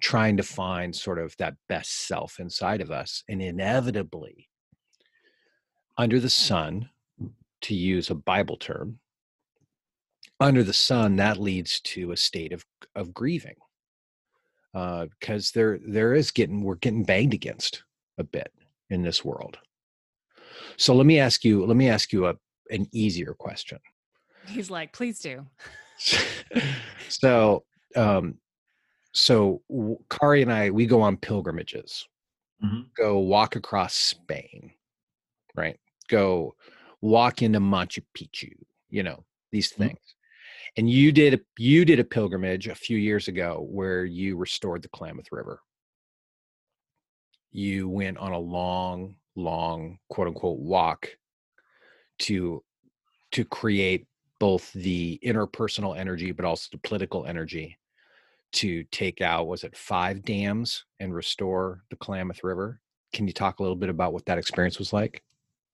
trying 0.00 0.36
to 0.36 0.42
find 0.42 0.94
sort 0.94 1.18
of 1.18 1.36
that 1.36 1.54
best 1.68 2.06
self 2.06 2.40
inside 2.40 2.80
of 2.80 2.90
us. 2.90 3.22
And 3.28 3.42
inevitably, 3.42 4.48
under 5.96 6.18
the 6.18 6.30
sun, 6.30 6.90
to 7.62 7.74
use 7.74 8.08
a 8.08 8.14
Bible 8.14 8.56
term, 8.56 8.98
under 10.38 10.62
the 10.62 10.72
sun, 10.72 11.16
that 11.16 11.36
leads 11.36 11.80
to 11.80 12.12
a 12.12 12.16
state 12.16 12.52
of, 12.52 12.64
of 12.94 13.12
grieving. 13.12 13.56
Because 14.72 15.48
uh, 15.48 15.52
there 15.54 15.80
there 15.84 16.14
is 16.14 16.30
getting 16.30 16.62
we're 16.62 16.76
getting 16.76 17.02
banged 17.02 17.34
against 17.34 17.82
a 18.18 18.24
bit 18.24 18.52
in 18.88 19.02
this 19.02 19.24
world. 19.24 19.58
So 20.76 20.94
let 20.94 21.06
me 21.06 21.18
ask 21.18 21.44
you, 21.44 21.66
let 21.66 21.76
me 21.76 21.88
ask 21.88 22.12
you 22.12 22.26
a 22.26 22.36
an 22.70 22.86
easier 22.92 23.34
question. 23.34 23.78
He's 24.46 24.70
like, 24.70 24.92
please 24.92 25.18
do. 25.18 25.46
so 27.08 27.64
um 27.96 28.36
so 29.12 29.62
Kari 30.08 30.42
and 30.42 30.52
I 30.52 30.70
we 30.70 30.86
go 30.86 31.00
on 31.00 31.16
pilgrimages. 31.16 32.06
Mm-hmm. 32.64 32.80
Go 32.96 33.18
walk 33.18 33.56
across 33.56 33.94
Spain 33.94 34.72
right? 35.56 35.78
Go 36.08 36.54
walk 37.00 37.42
into 37.42 37.60
Machu 37.60 38.02
Picchu, 38.16 38.52
you 38.88 39.02
know, 39.02 39.24
these 39.52 39.72
mm-hmm. 39.72 39.84
things. 39.84 39.98
Mm-hmm. 39.98 40.80
And 40.80 40.90
you 40.90 41.12
did 41.12 41.34
a, 41.34 41.40
you 41.58 41.84
did 41.84 41.98
a 41.98 42.04
pilgrimage 42.04 42.68
a 42.68 42.74
few 42.74 42.96
years 42.96 43.28
ago 43.28 43.66
where 43.68 44.04
you 44.04 44.36
restored 44.36 44.82
the 44.82 44.88
Klamath 44.88 45.32
River. 45.32 45.60
You 47.50 47.88
went 47.88 48.18
on 48.18 48.32
a 48.32 48.38
long, 48.38 49.16
long 49.34 49.98
quote 50.08 50.28
unquote 50.28 50.60
walk 50.60 51.08
to 52.20 52.62
to 53.32 53.44
create 53.44 54.06
both 54.40 54.72
the 54.72 55.20
interpersonal 55.22 55.96
energy 55.96 56.33
but 56.33 56.44
also 56.44 56.68
the 56.72 56.79
political 56.79 57.26
energy 57.26 57.79
to 58.53 58.83
take 58.90 59.20
out 59.20 59.46
was 59.46 59.62
it 59.62 59.76
five 59.76 60.24
dams 60.24 60.85
and 60.98 61.14
restore 61.14 61.85
the 61.90 61.96
Klamath 61.96 62.42
River. 62.42 62.81
Can 63.12 63.29
you 63.29 63.33
talk 63.33 63.59
a 63.59 63.62
little 63.62 63.76
bit 63.76 63.88
about 63.88 64.12
what 64.12 64.26
that 64.26 64.38
experience 64.38 64.79
was 64.79 64.92
like? 64.92 65.22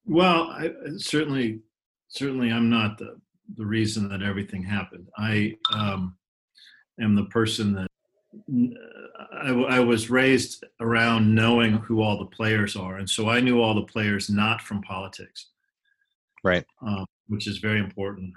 Well, 0.05 0.51
I, 0.51 0.73
certainly, 0.99 1.61
certainly, 2.09 2.53
I'm 2.53 2.69
not 2.69 2.99
the 2.99 3.19
the 3.55 3.65
reason 3.65 4.09
that 4.09 4.23
everything 4.23 4.63
happened. 4.63 5.09
I 5.17 5.57
um, 5.73 6.17
am 7.01 7.15
the 7.15 7.27
person 7.27 7.75
that 7.75 7.89
I, 9.33 9.51
I, 9.51 9.81
was 9.81 10.11
raised 10.11 10.65
around 10.81 11.33
knowing 11.33 11.75
who 11.75 12.03
all 12.03 12.19
the 12.19 12.27
players 12.27 12.75
are, 12.75 12.97
and 12.97 13.09
so 13.09 13.29
I 13.29 13.41
knew 13.41 13.61
all 13.61 13.75
the 13.75 13.83
players 13.83 14.29
not 14.29 14.61
from 14.61 14.83
politics, 14.83 15.47
right? 16.43 16.65
Uh, 16.85 17.05
which 17.29 17.47
is 17.47 17.59
very 17.59 17.79
important. 17.79 18.33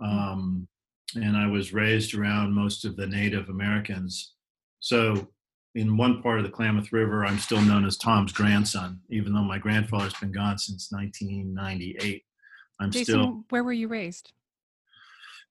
Um, 0.00 0.66
and 1.14 1.36
I 1.36 1.46
was 1.46 1.72
raised 1.72 2.14
around 2.14 2.54
most 2.54 2.84
of 2.84 2.96
the 2.96 3.06
Native 3.06 3.48
Americans, 3.48 4.32
so 4.80 5.28
in 5.74 5.96
one 5.96 6.22
part 6.22 6.38
of 6.38 6.44
the 6.44 6.50
Klamath 6.50 6.92
River, 6.92 7.24
I'm 7.24 7.38
still 7.38 7.60
known 7.60 7.84
as 7.84 7.96
Tom's 7.96 8.32
grandson, 8.32 9.00
even 9.10 9.32
though 9.32 9.42
my 9.42 9.58
grandfather's 9.58 10.14
been 10.14 10.32
gone 10.32 10.58
since 10.58 10.88
1998. 10.90 12.22
I'm 12.80 12.90
Jason, 12.90 13.04
still. 13.04 13.44
Where 13.48 13.64
were 13.64 13.72
you 13.72 13.88
raised? 13.88 14.32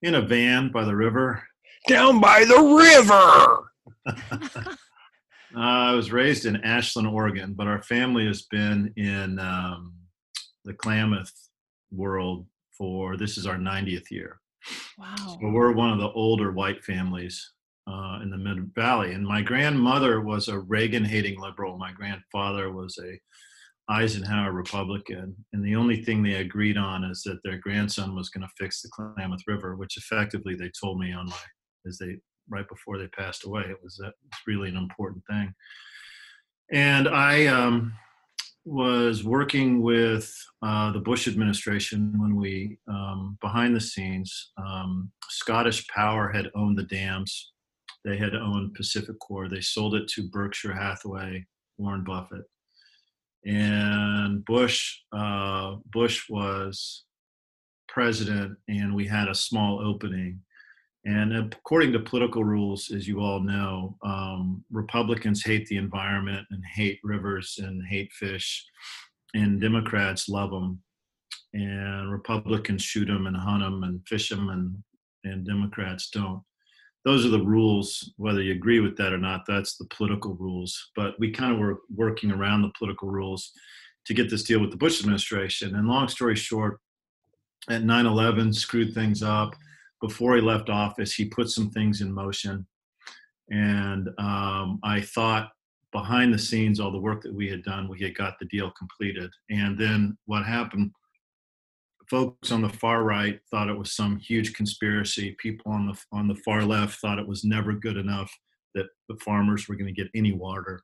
In 0.02 0.16
a 0.16 0.22
van 0.22 0.72
by 0.72 0.84
the 0.84 0.96
river. 0.96 1.44
Down 1.88 2.20
by 2.20 2.44
the 2.46 2.62
river. 2.62 3.72
uh, 4.56 4.76
I 5.56 5.94
was 5.94 6.12
raised 6.12 6.46
in 6.46 6.58
Ashland, 6.58 7.08
Oregon, 7.08 7.54
but 7.54 7.68
our 7.68 7.82
family 7.82 8.28
has 8.28 8.44
been 8.44 8.94
in 8.98 9.40
um, 9.40 9.94
the 10.66 10.74
Klamath 10.74 11.34
world 11.92 12.46
for 12.82 13.16
this 13.16 13.38
is 13.38 13.46
our 13.46 13.58
90th 13.58 14.10
year. 14.10 14.42
Wow. 14.98 15.16
So 15.40 15.50
we're 15.50 15.72
one 15.72 15.92
of 15.92 16.00
the 16.00 16.10
older 16.14 16.52
white 16.52 16.84
families 16.84 17.52
uh, 17.88 18.22
in 18.24 18.32
the 18.32 18.38
Mid 18.38 18.74
Valley. 18.74 19.14
And 19.14 19.24
my 19.24 19.44
grandmother 19.44 20.22
was 20.22 20.48
a 20.48 20.58
Reagan 20.58 21.06
hating 21.06 21.40
liberal. 21.40 21.78
My 21.78 21.92
grandfather 21.92 22.72
was 22.72 22.98
a 22.98 23.20
Eisenhower 23.88 24.52
Republican. 24.52 25.36
And 25.54 25.64
the 25.64 25.76
only 25.76 26.04
thing 26.04 26.24
they 26.24 26.36
agreed 26.36 26.76
on 26.76 27.04
is 27.04 27.22
that 27.22 27.38
their 27.44 27.60
grandson 27.60 28.16
was 28.16 28.30
going 28.30 28.48
to 28.48 28.54
fix 28.58 28.82
the 28.82 28.90
Klamath 28.90 29.44
River, 29.46 29.76
which 29.76 29.96
effectively 29.98 30.56
they 30.56 30.72
told 30.82 31.00
me 31.00 31.14
on 31.14 31.28
my, 31.28 31.36
as 31.86 32.00
they, 32.00 32.18
right 32.50 32.68
before 32.68 32.98
they 32.98 33.10
passed 33.10 33.46
away. 33.46 33.62
It 33.62 33.78
was, 33.84 33.96
that, 33.98 34.14
it's 34.26 34.42
really 34.48 34.70
an 34.70 34.78
important 34.78 35.22
thing. 35.30 35.54
And 36.72 37.08
I 37.08 37.46
um, 37.46 37.94
was 38.66 39.24
working 39.24 39.82
with 39.82 40.34
uh, 40.62 40.92
the 40.92 41.00
Bush 41.00 41.28
administration 41.28 42.14
when 42.18 42.36
we, 42.36 42.78
um, 42.88 43.38
behind 43.42 43.76
the 43.76 43.82
scenes, 43.82 44.52
um, 44.58 45.12
Scottish 45.30 45.88
Power 45.88 46.32
had 46.32 46.52
owned 46.56 46.78
the 46.78 46.84
dams. 46.84 47.54
They 48.06 48.18
had 48.18 48.36
owned 48.36 48.76
PacifiCorp. 48.78 49.50
They 49.50 49.62
sold 49.62 49.96
it 49.96 50.08
to 50.10 50.30
Berkshire 50.30 50.74
Hathaway, 50.74 51.46
Warren 51.78 52.04
Buffett. 52.04 52.44
And 53.46 54.46
Bush, 54.46 55.00
uh, 55.12 55.78
Bush 55.92 56.30
was 56.30 57.06
president, 57.88 58.58
and 58.68 58.96
we 58.96 59.08
had 59.08 59.28
a 59.28 59.36
small 59.36 59.80
opening. 59.80 60.40
And 61.06 61.36
according 61.36 61.94
to 61.94 62.00
political 62.00 62.44
rules, 62.44 62.92
as 62.92 63.08
you 63.08 63.22
all 63.22 63.40
know, 63.40 63.98
um, 64.04 64.64
Republicans 64.72 65.44
hate 65.44 65.66
the 65.66 65.78
environment 65.78 66.46
and 66.52 66.64
hate 66.76 67.00
rivers 67.04 67.56
and 67.58 67.82
hate 67.88 68.12
fish, 68.14 68.64
and 69.34 69.60
Democrats 69.60 70.30
love 70.30 70.52
them. 70.52 70.80
And 71.54 72.12
Republicans 72.12 72.84
shoot 72.84 73.08
them 73.08 73.26
and 73.26 73.36
hunt 73.36 73.64
them 73.64 73.84
and 73.84 74.08
fish 74.08 74.30
them, 74.30 74.50
and, 74.50 74.78
and 75.24 75.46
Democrats 75.46 76.10
don't. 76.12 76.44
Those 77.04 77.26
are 77.26 77.30
the 77.30 77.44
rules, 77.44 78.14
whether 78.18 78.44
you 78.44 78.52
agree 78.52 78.80
with 78.80 78.96
that 78.98 79.12
or 79.12 79.18
not, 79.18 79.42
that's 79.48 79.78
the 79.78 79.88
political 79.90 80.36
rules. 80.36 80.92
But 80.96 81.16
we 81.20 81.32
kind 81.32 81.52
of 81.52 81.58
were 81.58 81.80
working 81.96 82.30
around 82.30 82.62
the 82.62 82.72
political 82.78 83.10
rules 83.10 83.52
to 84.06 84.14
get 84.14 84.30
this 84.30 84.44
deal 84.44 84.62
with 84.62 84.70
the 84.70 84.78
Bush 84.78 85.00
administration. 85.00 85.76
And 85.76 85.88
long 85.88 86.08
story 86.10 86.36
short, 86.36 86.80
at 87.72 87.84
9 87.84 88.06
11, 88.06 88.54
screwed 88.54 88.94
things 88.94 89.24
up 89.24 89.56
before 90.02 90.36
he 90.36 90.42
left 90.42 90.70
office, 90.70 91.14
he 91.14 91.26
put 91.26 91.50
some 91.50 91.70
things 91.70 92.02
in 92.02 92.12
motion. 92.12 92.66
And 93.50 94.10
um, 94.18 94.80
I 94.84 95.02
thought 95.02 95.52
behind 95.92 96.34
the 96.34 96.40
scenes, 96.40 96.80
all 96.80 96.92
the 96.92 97.00
work 97.00 97.22
that 97.22 97.34
we 97.34 97.50
had 97.50 97.64
done, 97.64 97.88
we 97.88 98.00
had 98.00 98.16
got 98.16 98.40
the 98.40 98.46
deal 98.46 98.72
completed. 98.72 99.32
And 99.50 99.78
then 99.78 100.18
what 100.26 100.46
happened? 100.46 100.92
Folks 102.10 102.52
on 102.52 102.62
the 102.62 102.70
far 102.70 103.04
right 103.04 103.40
thought 103.50 103.70
it 103.70 103.78
was 103.78 103.94
some 103.94 104.18
huge 104.18 104.54
conspiracy. 104.54 105.36
People 105.40 105.72
on 105.72 105.88
the 105.88 105.98
on 106.12 106.28
the 106.28 106.36
far 106.36 106.64
left 106.64 107.00
thought 107.00 107.20
it 107.20 107.28
was 107.28 107.46
never 107.46 107.72
good 107.72 107.96
enough 107.96 108.30
that 108.76 108.88
the 109.08 109.16
farmers 109.24 109.70
were 109.70 109.76
going 109.76 109.94
to 109.94 110.02
get 110.02 110.12
any 110.14 110.34
water. 110.34 110.82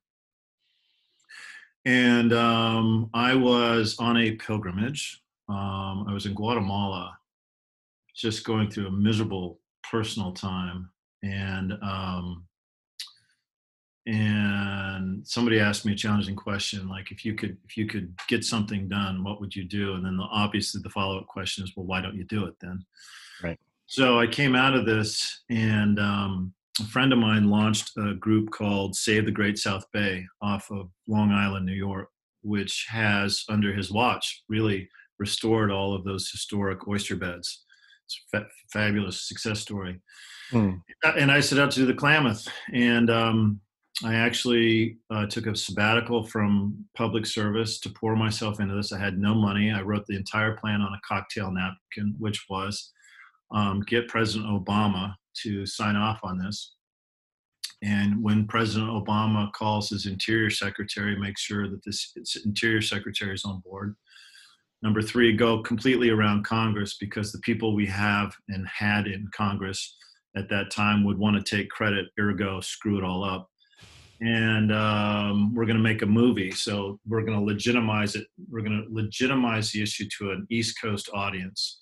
And 1.85 2.31
um, 2.33 3.09
I 3.13 3.35
was 3.35 3.97
on 3.99 4.17
a 4.17 4.31
pilgrimage. 4.31 5.21
Um, 5.49 6.05
I 6.07 6.13
was 6.13 6.25
in 6.25 6.33
Guatemala 6.33 7.17
just 8.17 8.43
going 8.43 8.69
through 8.69 8.87
a 8.87 8.91
miserable 8.91 9.59
personal 9.89 10.31
time 10.31 10.89
and 11.23 11.73
um, 11.83 12.43
and 14.07 15.27
somebody 15.27 15.59
asked 15.59 15.85
me 15.85 15.91
a 15.91 15.95
challenging 15.95 16.35
question 16.35 16.87
like 16.87 17.11
if 17.11 17.25
you 17.25 17.35
could 17.35 17.57
if 17.65 17.77
you 17.77 17.85
could 17.85 18.13
get 18.27 18.43
something 18.43 18.87
done 18.87 19.23
what 19.23 19.39
would 19.39 19.55
you 19.55 19.63
do? 19.63 19.93
And 19.95 20.05
then 20.05 20.17
the, 20.17 20.23
obviously 20.23 20.81
the 20.81 20.89
follow-up 20.89 21.27
question 21.27 21.63
is 21.63 21.73
well 21.75 21.85
why 21.85 22.01
don't 22.01 22.15
you 22.15 22.23
do 22.25 22.45
it 22.45 22.55
then? 22.59 22.85
Right. 23.43 23.59
So 23.85 24.19
i 24.19 24.27
came 24.27 24.55
out 24.55 24.75
of 24.75 24.85
this 24.85 25.43
and 25.49 25.99
um, 25.99 26.53
a 26.79 26.85
friend 26.85 27.11
of 27.11 27.19
mine 27.19 27.49
launched 27.49 27.91
a 27.97 28.13
group 28.15 28.49
called 28.51 28.95
save 28.95 29.25
the 29.25 29.31
great 29.31 29.57
south 29.57 29.85
bay 29.91 30.25
off 30.41 30.69
of 30.71 30.89
long 31.07 31.31
island 31.31 31.65
new 31.65 31.73
york 31.73 32.09
which 32.43 32.85
has 32.89 33.43
under 33.49 33.73
his 33.73 33.91
watch 33.91 34.43
really 34.47 34.87
restored 35.19 35.71
all 35.71 35.93
of 35.93 36.03
those 36.03 36.29
historic 36.29 36.87
oyster 36.87 37.15
beds 37.15 37.65
fa- 38.31 38.47
fabulous 38.71 39.27
success 39.27 39.59
story. 39.59 39.99
Hmm. 40.49 40.75
And 41.03 41.31
I 41.31 41.39
set 41.39 41.59
out 41.59 41.71
to 41.71 41.79
do 41.79 41.85
the 41.85 41.93
Klamath, 41.93 42.47
and 42.73 43.09
um, 43.09 43.59
I 44.03 44.15
actually 44.15 44.97
uh, 45.09 45.25
took 45.25 45.47
a 45.47 45.55
sabbatical 45.55 46.23
from 46.23 46.85
public 46.95 47.25
service 47.25 47.79
to 47.81 47.89
pour 47.89 48.15
myself 48.15 48.59
into 48.59 48.75
this. 48.75 48.93
I 48.93 48.99
had 48.99 49.17
no 49.17 49.33
money. 49.33 49.71
I 49.71 49.81
wrote 49.81 50.05
the 50.07 50.15
entire 50.15 50.55
plan 50.55 50.81
on 50.81 50.93
a 50.93 51.01
cocktail 51.07 51.51
napkin, 51.51 52.15
which 52.19 52.45
was 52.49 52.91
um, 53.51 53.81
get 53.81 54.07
President 54.07 54.49
Obama 54.49 55.15
to 55.43 55.65
sign 55.65 55.95
off 55.95 56.19
on 56.23 56.37
this. 56.37 56.75
And 57.83 58.23
when 58.23 58.47
President 58.47 58.89
Obama 58.89 59.51
calls 59.53 59.89
his 59.89 60.05
Interior 60.05 60.49
Secretary, 60.49 61.17
make 61.17 61.37
sure 61.37 61.67
that 61.69 61.83
this 61.83 62.13
Interior 62.45 62.81
Secretary 62.81 63.33
is 63.33 63.45
on 63.45 63.61
board. 63.65 63.95
Number 64.83 65.01
three, 65.01 65.33
go 65.33 65.61
completely 65.63 66.09
around 66.09 66.45
Congress 66.45 66.97
because 66.99 67.31
the 67.31 67.39
people 67.39 67.75
we 67.75 67.87
have 67.87 68.33
and 68.49 68.67
had 68.67 69.07
in 69.07 69.27
Congress 69.35 69.97
at 70.35 70.49
that 70.49 70.71
time 70.71 71.03
would 71.03 71.17
want 71.17 71.35
to 71.35 71.55
take 71.55 71.69
credit, 71.69 72.07
ergo, 72.19 72.61
screw 72.61 72.97
it 72.97 73.03
all 73.03 73.23
up. 73.23 73.49
And 74.21 74.71
um, 74.71 75.53
we're 75.53 75.65
going 75.65 75.77
to 75.77 75.83
make 75.83 76.01
a 76.01 76.07
movie. 76.07 76.51
So 76.51 76.99
we're 77.07 77.21
going 77.21 77.37
to 77.37 77.43
legitimize 77.43 78.15
it. 78.15 78.27
We're 78.49 78.61
going 78.61 78.83
to 78.83 78.93
legitimize 78.93 79.71
the 79.71 79.81
issue 79.81 80.07
to 80.17 80.31
an 80.31 80.47
East 80.49 80.79
Coast 80.81 81.09
audience 81.13 81.81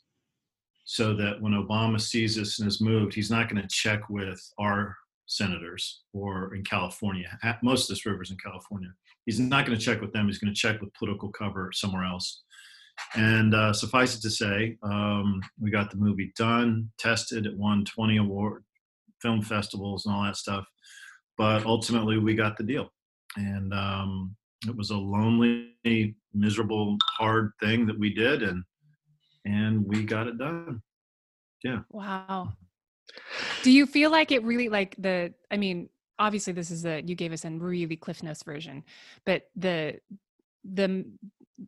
so 0.86 1.14
that 1.16 1.42
when 1.42 1.54
Obama 1.54 2.00
sees 2.00 2.36
this 2.36 2.60
and 2.60 2.68
is 2.68 2.82
moved, 2.82 3.14
he's 3.14 3.32
not 3.32 3.50
going 3.50 3.62
to 3.62 3.68
check 3.70 4.10
with 4.10 4.40
our 4.60 4.96
senators 5.26 6.04
or 6.14 6.54
in 6.54 6.64
California. 6.64 7.38
Most 7.64 7.90
of 7.90 7.96
this 7.96 8.06
river's 8.06 8.32
in 8.32 8.38
California. 8.38 8.90
He's 9.26 9.40
not 9.40 9.66
going 9.66 9.78
to 9.78 9.84
check 9.84 10.02
with 10.02 10.14
them. 10.14 10.28
He's 10.28 10.38
going 10.38 10.54
to 10.54 10.60
check 10.60 10.80
with 10.82 10.94
political 10.94 11.32
cover 11.32 11.72
somewhere 11.74 12.06
else. 12.06 12.44
And 13.16 13.54
uh, 13.54 13.74
suffice 13.74 14.16
it 14.16 14.22
to 14.22 14.30
say, 14.30 14.78
um, 14.84 15.42
we 15.60 15.72
got 15.72 15.90
the 15.92 15.98
movie 15.98 16.34
done, 16.38 16.92
tested, 16.98 17.46
it 17.46 17.58
won 17.58 17.86
20 17.86 18.18
award 18.18 18.64
film 19.22 19.42
festivals 19.42 20.06
and 20.06 20.14
all 20.14 20.24
that 20.24 20.38
stuff. 20.38 20.66
But 21.38 21.66
ultimately, 21.66 22.18
we 22.18 22.36
got 22.36 22.58
the 22.58 22.64
deal, 22.64 22.90
and 23.36 23.74
um, 23.74 24.36
it 24.68 24.76
was 24.76 24.92
a 24.92 24.98
lonely, 24.98 25.74
miserable, 26.34 26.98
hard 27.18 27.52
thing 27.60 27.86
that 27.88 28.00
we 28.00 28.14
did, 28.14 28.42
and 28.42 28.64
and 29.46 29.86
we 29.86 30.04
got 30.04 30.28
it 30.28 30.38
done. 30.38 30.82
Yeah. 31.64 31.80
Wow. 31.92 32.54
Do 33.64 33.72
you 33.72 33.86
feel 33.86 34.12
like 34.12 34.32
it 34.32 34.44
really 34.44 34.70
like 34.70 34.96
the? 34.98 35.34
I 35.52 35.58
mean, 35.58 35.90
obviously, 36.18 36.54
this 36.54 36.72
is 36.72 36.86
a 36.86 37.02
you 37.02 37.16
gave 37.16 37.34
us 37.34 37.44
a 37.44 37.50
really 37.50 37.98
Cliff 37.98 38.24
Notes 38.24 38.44
version, 38.44 38.84
but 39.26 39.50
the 39.58 40.00
the 40.64 41.06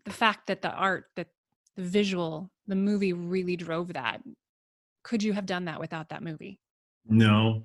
the 0.05 0.11
fact 0.11 0.47
that 0.47 0.61
the 0.61 0.71
art 0.71 1.05
that 1.15 1.27
the 1.75 1.83
visual 1.83 2.51
the 2.67 2.75
movie 2.75 3.13
really 3.13 3.55
drove 3.55 3.93
that. 3.93 4.21
Could 5.03 5.23
you 5.23 5.33
have 5.33 5.45
done 5.45 5.65
that 5.65 5.79
without 5.79 6.09
that 6.09 6.23
movie? 6.23 6.59
No. 7.07 7.63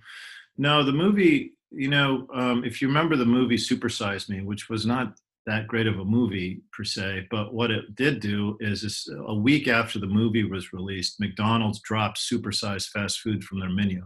No 0.57 0.85
the 0.85 0.93
movie 0.93 1.55
you 1.73 1.89
know 1.89 2.27
um, 2.35 2.65
if 2.65 2.81
you 2.81 2.89
remember 2.89 3.17
the 3.17 3.25
movie 3.25 3.57
supersize 3.57 4.29
me 4.29 4.43
which 4.43 4.69
was 4.69 4.87
not 4.87 5.15
that 5.47 5.67
great 5.67 5.87
of 5.87 5.99
a 5.99 6.05
movie 6.05 6.63
per 6.73 6.85
se 6.85 7.27
but 7.31 7.53
what 7.53 7.71
it 7.71 7.95
did 7.95 8.21
do 8.21 8.57
is, 8.61 8.85
is 8.85 9.13
a 9.27 9.35
week 9.35 9.67
after 9.67 9.99
the 9.99 10.07
movie 10.07 10.45
was 10.45 10.73
released 10.73 11.19
mcdonald's 11.19 11.81
dropped 11.81 12.19
supersized 12.19 12.89
fast 12.89 13.21
food 13.21 13.43
from 13.43 13.59
their 13.59 13.71
menu 13.71 14.05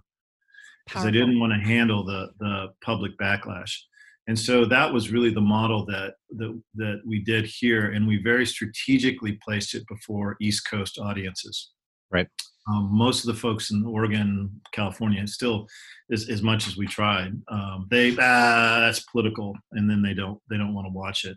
because 0.86 1.02
they 1.02 1.10
didn't 1.10 1.40
want 1.40 1.52
to 1.52 1.58
handle 1.58 2.04
the 2.04 2.30
the 2.38 2.68
public 2.82 3.18
backlash 3.18 3.80
and 4.28 4.38
so 4.38 4.64
that 4.64 4.92
was 4.92 5.12
really 5.12 5.30
the 5.30 5.40
model 5.40 5.84
that, 5.86 6.14
that 6.36 6.60
that 6.74 7.00
we 7.06 7.20
did 7.20 7.46
here 7.46 7.92
and 7.92 8.06
we 8.06 8.22
very 8.22 8.46
strategically 8.46 9.38
placed 9.44 9.74
it 9.74 9.86
before 9.88 10.36
east 10.40 10.68
coast 10.68 10.98
audiences. 10.98 11.70
Right. 12.10 12.28
Um, 12.68 12.88
most 12.92 13.20
of 13.20 13.32
the 13.32 13.40
folks 13.40 13.70
in 13.70 13.84
oregon 13.86 14.50
california 14.72 15.24
still 15.28 15.68
as, 16.10 16.28
as 16.28 16.42
much 16.42 16.66
as 16.66 16.76
we 16.76 16.84
tried 16.84 17.32
um, 17.48 17.86
they 17.90 18.10
ah 18.18 18.78
that's 18.80 19.04
political 19.12 19.54
and 19.72 19.88
then 19.88 20.02
they 20.02 20.14
don't 20.14 20.40
they 20.50 20.56
don't 20.56 20.74
want 20.74 20.86
to 20.86 20.92
watch 20.92 21.24
it. 21.24 21.36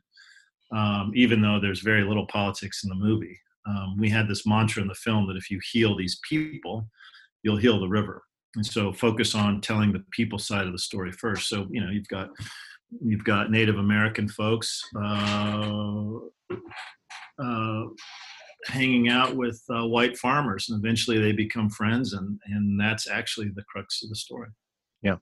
Um, 0.75 1.12
even 1.15 1.41
though 1.41 1.60
there's 1.60 1.82
very 1.82 2.04
little 2.04 2.28
politics 2.28 2.84
in 2.84 2.89
the 2.89 2.95
movie. 2.95 3.38
Um, 3.67 3.97
we 3.99 4.10
had 4.10 4.28
this 4.28 4.45
mantra 4.45 4.82
in 4.82 4.88
the 4.88 4.95
film 4.95 5.28
that 5.28 5.38
if 5.38 5.52
you 5.52 5.60
heal 5.71 5.95
these 5.95 6.19
people 6.28 6.88
you'll 7.43 7.58
heal 7.58 7.80
the 7.80 7.88
river. 7.88 8.23
And 8.56 8.65
so 8.65 8.91
focus 8.91 9.36
on 9.36 9.62
telling 9.62 9.93
the 9.93 10.04
people 10.12 10.39
side 10.39 10.65
of 10.65 10.71
the 10.71 10.80
story 10.80 11.12
first. 11.12 11.47
So 11.47 11.67
you 11.69 11.82
know 11.84 11.91
you've 11.91 12.08
got 12.08 12.30
you've 13.04 13.23
got 13.23 13.52
Native 13.52 13.78
American 13.78 14.28
folks 14.28 14.82
uh, 14.95 16.13
uh, 17.41 17.84
hanging 18.65 19.10
out 19.10 19.36
with 19.36 19.62
uh, 19.69 19.86
white 19.86 20.17
farmers, 20.17 20.69
and 20.69 20.84
eventually 20.84 21.19
they 21.19 21.32
become 21.32 21.69
friends, 21.69 22.13
and 22.13 22.39
and 22.45 22.80
that's 22.80 23.10
actually 23.10 23.49
the 23.49 23.63
crux 23.63 24.04
of 24.04 24.10
the 24.10 24.15
story. 24.15 24.49
Yeah. 25.02 25.17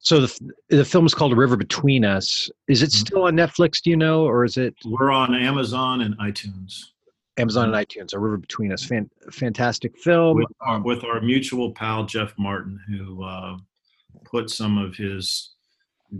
So 0.00 0.20
the 0.20 0.52
the 0.68 0.84
film 0.84 1.06
is 1.06 1.14
called 1.14 1.32
A 1.32 1.36
River 1.36 1.56
Between 1.56 2.04
Us. 2.04 2.50
Is 2.68 2.82
it 2.82 2.90
mm-hmm. 2.90 3.06
still 3.06 3.22
on 3.24 3.34
Netflix? 3.34 3.82
Do 3.82 3.90
you 3.90 3.96
know, 3.96 4.24
or 4.24 4.44
is 4.44 4.56
it? 4.56 4.74
We're 4.84 5.10
on 5.10 5.34
Amazon 5.34 6.02
and 6.02 6.16
iTunes. 6.18 6.80
Amazon 7.36 7.72
and 7.72 7.86
iTunes. 7.86 8.14
A 8.14 8.18
River 8.18 8.36
Between 8.36 8.72
Us. 8.72 8.84
Fan, 8.84 9.08
fantastic 9.30 9.96
film 9.98 10.36
with 10.38 10.46
our, 10.60 10.80
with 10.80 11.04
our 11.04 11.20
mutual 11.20 11.72
pal 11.72 12.04
Jeff 12.04 12.34
Martin, 12.38 12.80
who 12.88 13.24
uh, 13.24 13.56
put 14.24 14.50
some 14.50 14.78
of 14.78 14.94
his 14.94 15.54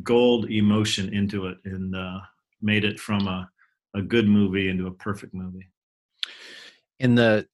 gold 0.02 0.50
emotion 0.50 1.12
into 1.12 1.46
it 1.46 1.58
and 1.64 1.94
uh, 1.94 2.18
made 2.60 2.84
it 2.84 2.98
from 2.98 3.26
a, 3.26 3.48
a 3.94 4.02
good 4.02 4.28
movie 4.28 4.68
into 4.68 4.86
a 4.86 4.92
perfect 4.92 5.34
movie. 5.34 5.68
In 7.00 7.14
the, 7.14 7.46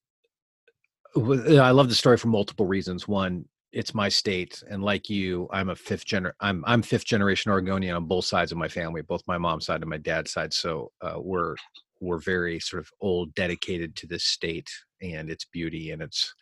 I 1.16 1.70
love 1.70 1.88
the 1.88 1.94
story 1.94 2.16
for 2.16 2.28
multiple 2.28 2.66
reasons. 2.66 3.06
One, 3.06 3.44
it's 3.72 3.94
my 3.94 4.08
state, 4.08 4.62
and 4.70 4.82
like 4.82 5.10
you, 5.10 5.48
I'm 5.52 5.68
a 5.68 5.76
fifth 5.76 6.06
gener. 6.06 6.32
I'm 6.40 6.62
I'm 6.66 6.80
fifth 6.80 7.04
generation 7.04 7.50
Oregonian 7.50 7.96
on 7.96 8.06
both 8.06 8.24
sides 8.24 8.52
of 8.52 8.58
my 8.58 8.68
family, 8.68 9.02
both 9.02 9.22
my 9.26 9.36
mom's 9.36 9.66
side 9.66 9.80
and 9.80 9.90
my 9.90 9.98
dad's 9.98 10.32
side. 10.32 10.52
So 10.52 10.92
uh, 11.02 11.16
we're 11.18 11.56
we're 12.00 12.18
very 12.18 12.60
sort 12.60 12.82
of 12.82 12.90
old, 13.00 13.34
dedicated 13.34 13.96
to 13.96 14.06
this 14.06 14.24
state 14.24 14.70
and 15.02 15.30
its 15.30 15.44
beauty 15.44 15.90
and 15.90 16.02
its 16.02 16.34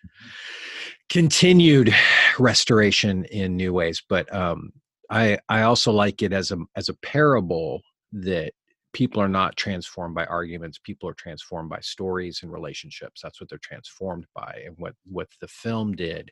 continued 1.09 1.94
restoration 2.38 3.24
in 3.26 3.57
new 3.57 3.72
ways. 3.72 4.02
But 4.09 4.33
um, 4.35 4.72
I 5.12 5.38
I 5.48 5.62
also 5.62 5.92
like 5.92 6.22
it 6.22 6.33
as 6.33 6.51
a 6.51 6.59
as 6.75 6.88
a 6.88 6.94
parable 6.94 7.83
that 8.12 8.53
people 8.92 9.22
are 9.22 9.29
not 9.29 9.57
transformed 9.57 10.14
by 10.14 10.25
arguments 10.27 10.79
people 10.79 11.09
are 11.09 11.14
transformed 11.14 11.68
by 11.68 11.81
stories 11.81 12.40
and 12.42 12.51
relationships. 12.51 13.20
That's 13.22 13.40
what 13.40 13.48
they're 13.48 13.59
transformed 13.59 14.27
by 14.35 14.62
and 14.66 14.75
what 14.79 14.94
what 15.05 15.29
the 15.40 15.48
film 15.48 15.92
did 15.92 16.31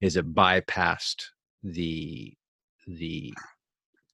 is 0.00 0.16
it 0.16 0.34
bypassed 0.34 1.24
the 1.62 2.34
the 2.86 3.34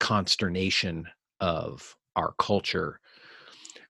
consternation 0.01 1.07
of 1.41 1.97
our 2.17 2.35
culture 2.39 3.01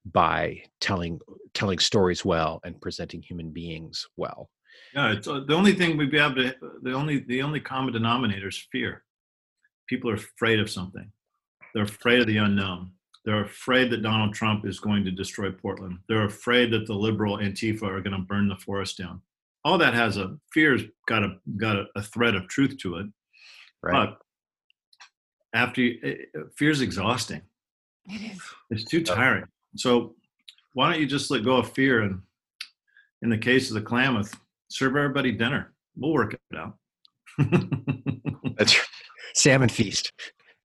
by 0.04 0.62
telling 0.80 1.18
telling 1.54 1.78
stories 1.78 2.24
well 2.24 2.60
and 2.64 2.80
presenting 2.80 3.22
human 3.22 3.50
beings 3.50 4.06
well. 4.18 4.50
Yeah 4.94 5.12
it's 5.12 5.26
uh, 5.26 5.40
the 5.46 5.54
only 5.54 5.72
thing 5.72 5.96
be 5.96 6.18
able 6.18 6.34
to 6.34 6.54
the 6.82 6.92
only 6.92 7.20
the 7.20 7.40
only 7.42 7.60
common 7.60 7.94
denominator 7.94 8.48
is 8.48 8.68
fear 8.70 9.04
people 9.88 10.10
are 10.10 10.14
afraid 10.14 10.60
of 10.60 10.70
something 10.70 11.10
they're 11.74 11.84
afraid 11.84 12.20
of 12.20 12.26
the 12.26 12.36
unknown 12.36 12.90
they're 13.28 13.44
afraid 13.44 13.90
that 13.90 14.02
Donald 14.02 14.32
Trump 14.32 14.64
is 14.64 14.80
going 14.80 15.04
to 15.04 15.10
destroy 15.10 15.50
Portland. 15.50 15.98
They're 16.08 16.24
afraid 16.24 16.70
that 16.70 16.86
the 16.86 16.94
liberal 16.94 17.36
Antifa 17.36 17.82
are 17.82 18.00
going 18.00 18.16
to 18.16 18.22
burn 18.22 18.48
the 18.48 18.56
forest 18.56 18.96
down. 18.96 19.20
All 19.66 19.76
that 19.76 19.92
has 19.92 20.16
a 20.16 20.38
fear's 20.50 20.84
got 21.06 21.22
a 21.22 21.36
got 21.58 21.76
a, 21.76 21.84
a 21.94 22.02
thread 22.02 22.34
of 22.34 22.48
truth 22.48 22.78
to 22.78 22.96
it. 22.96 23.06
Right. 23.82 23.92
But 24.06 24.18
after 25.52 25.82
you, 25.82 25.98
eh, 26.02 26.08
eh, 26.08 26.14
it, 26.32 26.46
fear's 26.56 26.80
exhausting. 26.80 27.42
It 28.06 28.32
is. 28.32 28.40
It's 28.70 28.84
too 28.84 29.02
tiring. 29.02 29.44
So 29.76 30.14
why 30.72 30.92
don't 30.92 31.00
you 31.02 31.06
just 31.06 31.30
let 31.30 31.44
go 31.44 31.58
of 31.58 31.70
fear 31.72 32.00
and 32.00 32.22
in 33.20 33.28
the 33.28 33.36
case 33.36 33.68
of 33.68 33.74
the 33.74 33.82
Klamath, 33.82 34.34
serve 34.70 34.96
everybody 34.96 35.32
dinner. 35.32 35.74
We'll 35.96 36.14
work 36.14 36.32
it 36.32 36.56
out. 36.56 36.78
That's 38.56 38.74
salmon 39.38 39.68
feast. 39.68 40.12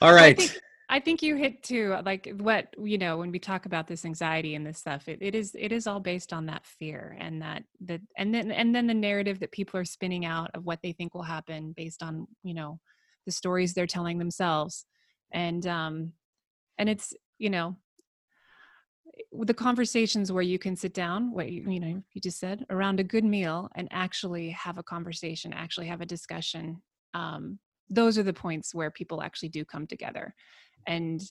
All 0.00 0.12
right. 0.12 0.38
I 0.38 0.42
think, 0.42 0.60
I 0.88 1.00
think, 1.00 1.22
you 1.22 1.36
hit 1.36 1.62
too, 1.62 1.96
like 2.04 2.32
what, 2.38 2.68
you 2.82 2.98
know, 2.98 3.18
when 3.18 3.30
we 3.30 3.38
talk 3.38 3.66
about 3.66 3.86
this 3.86 4.04
anxiety 4.04 4.54
and 4.54 4.66
this 4.66 4.78
stuff, 4.78 5.08
it, 5.08 5.18
it 5.20 5.34
is, 5.34 5.56
it 5.58 5.72
is 5.72 5.86
all 5.86 6.00
based 6.00 6.32
on 6.32 6.46
that 6.46 6.64
fear 6.66 7.16
and 7.20 7.42
that, 7.42 7.64
that, 7.86 8.00
and 8.16 8.34
then, 8.34 8.50
and 8.50 8.74
then 8.74 8.86
the 8.86 8.94
narrative 8.94 9.40
that 9.40 9.52
people 9.52 9.78
are 9.80 9.84
spinning 9.84 10.24
out 10.24 10.50
of 10.54 10.64
what 10.64 10.80
they 10.82 10.92
think 10.92 11.14
will 11.14 11.22
happen 11.22 11.72
based 11.76 12.02
on, 12.02 12.26
you 12.42 12.54
know, 12.54 12.78
the 13.26 13.32
stories 13.32 13.72
they're 13.72 13.86
telling 13.86 14.18
themselves. 14.18 14.84
And, 15.32 15.66
um, 15.66 16.12
and 16.78 16.88
it's, 16.88 17.12
you 17.38 17.50
know, 17.50 17.76
the 19.40 19.54
conversations 19.54 20.30
where 20.30 20.42
you 20.42 20.58
can 20.58 20.76
sit 20.76 20.94
down 20.94 21.32
what 21.32 21.50
you, 21.50 21.68
you 21.68 21.80
know 21.80 22.02
you 22.12 22.20
just 22.20 22.38
said 22.38 22.64
around 22.70 23.00
a 23.00 23.04
good 23.04 23.24
meal 23.24 23.68
and 23.74 23.88
actually 23.90 24.50
have 24.50 24.78
a 24.78 24.82
conversation 24.82 25.52
actually 25.52 25.86
have 25.86 26.00
a 26.00 26.06
discussion 26.06 26.80
um, 27.14 27.58
those 27.90 28.18
are 28.18 28.22
the 28.22 28.32
points 28.32 28.74
where 28.74 28.90
people 28.90 29.22
actually 29.22 29.48
do 29.48 29.64
come 29.64 29.86
together. 29.86 30.34
And 30.86 31.22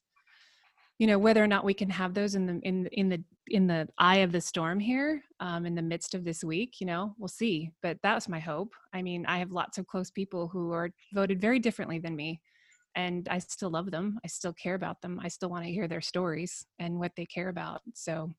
you 1.00 1.08
know 1.08 1.18
whether 1.18 1.44
or 1.44 1.48
not 1.48 1.66
we 1.66 1.74
can 1.74 1.90
have 1.90 2.14
those 2.14 2.36
in 2.36 2.46
the 2.46 2.60
in 2.62 2.86
in 2.92 3.10
the 3.10 3.24
in 3.48 3.66
the 3.66 3.90
eye 3.98 4.18
of 4.18 4.32
the 4.32 4.40
storm 4.40 4.80
here 4.80 5.24
um, 5.40 5.66
in 5.66 5.74
the 5.74 5.82
midst 5.82 6.14
of 6.14 6.24
this 6.24 6.44
week 6.44 6.76
you 6.80 6.86
know 6.86 7.16
we'll 7.18 7.28
see. 7.28 7.72
But 7.82 7.98
that's 8.04 8.30
my 8.30 8.40
hope. 8.40 8.74
I 8.94 9.02
mean 9.02 9.26
i 9.26 9.40
have 9.40 9.52
lots 9.52 9.78
of 9.78 9.88
close 9.88 10.12
people 10.12 10.48
who 10.48 10.72
are 10.72 10.92
voted 11.14 11.42
very 11.42 11.60
differently 11.60 12.00
than 12.00 12.16
me 12.16 12.40
and 12.96 13.28
i 13.30 13.40
still 13.40 13.70
love 13.70 13.92
them 13.92 14.20
i 14.24 14.28
still 14.28 14.54
care 14.54 14.76
about 14.76 15.02
them 15.02 15.20
i 15.24 15.28
still 15.28 15.50
want 15.50 15.66
to 15.66 15.72
hear 15.72 15.88
their 15.88 16.02
stories 16.02 16.66
and 16.80 17.00
what 17.00 17.12
they 17.16 17.26
care 17.26 17.50
about 17.50 17.82
so 17.94 18.34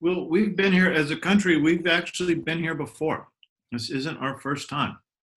well 0.00 0.28
we've 0.28 0.56
been 0.56 0.72
here 0.72 0.90
as 0.90 1.10
a 1.10 1.16
country 1.16 1.60
we've 1.60 1.86
actually 1.86 2.34
been 2.34 2.58
here 2.58 2.74
before 2.74 3.28
this 3.70 3.90
isn't 3.90 4.18
our 4.18 4.38
first 4.40 4.68
time 4.68 4.96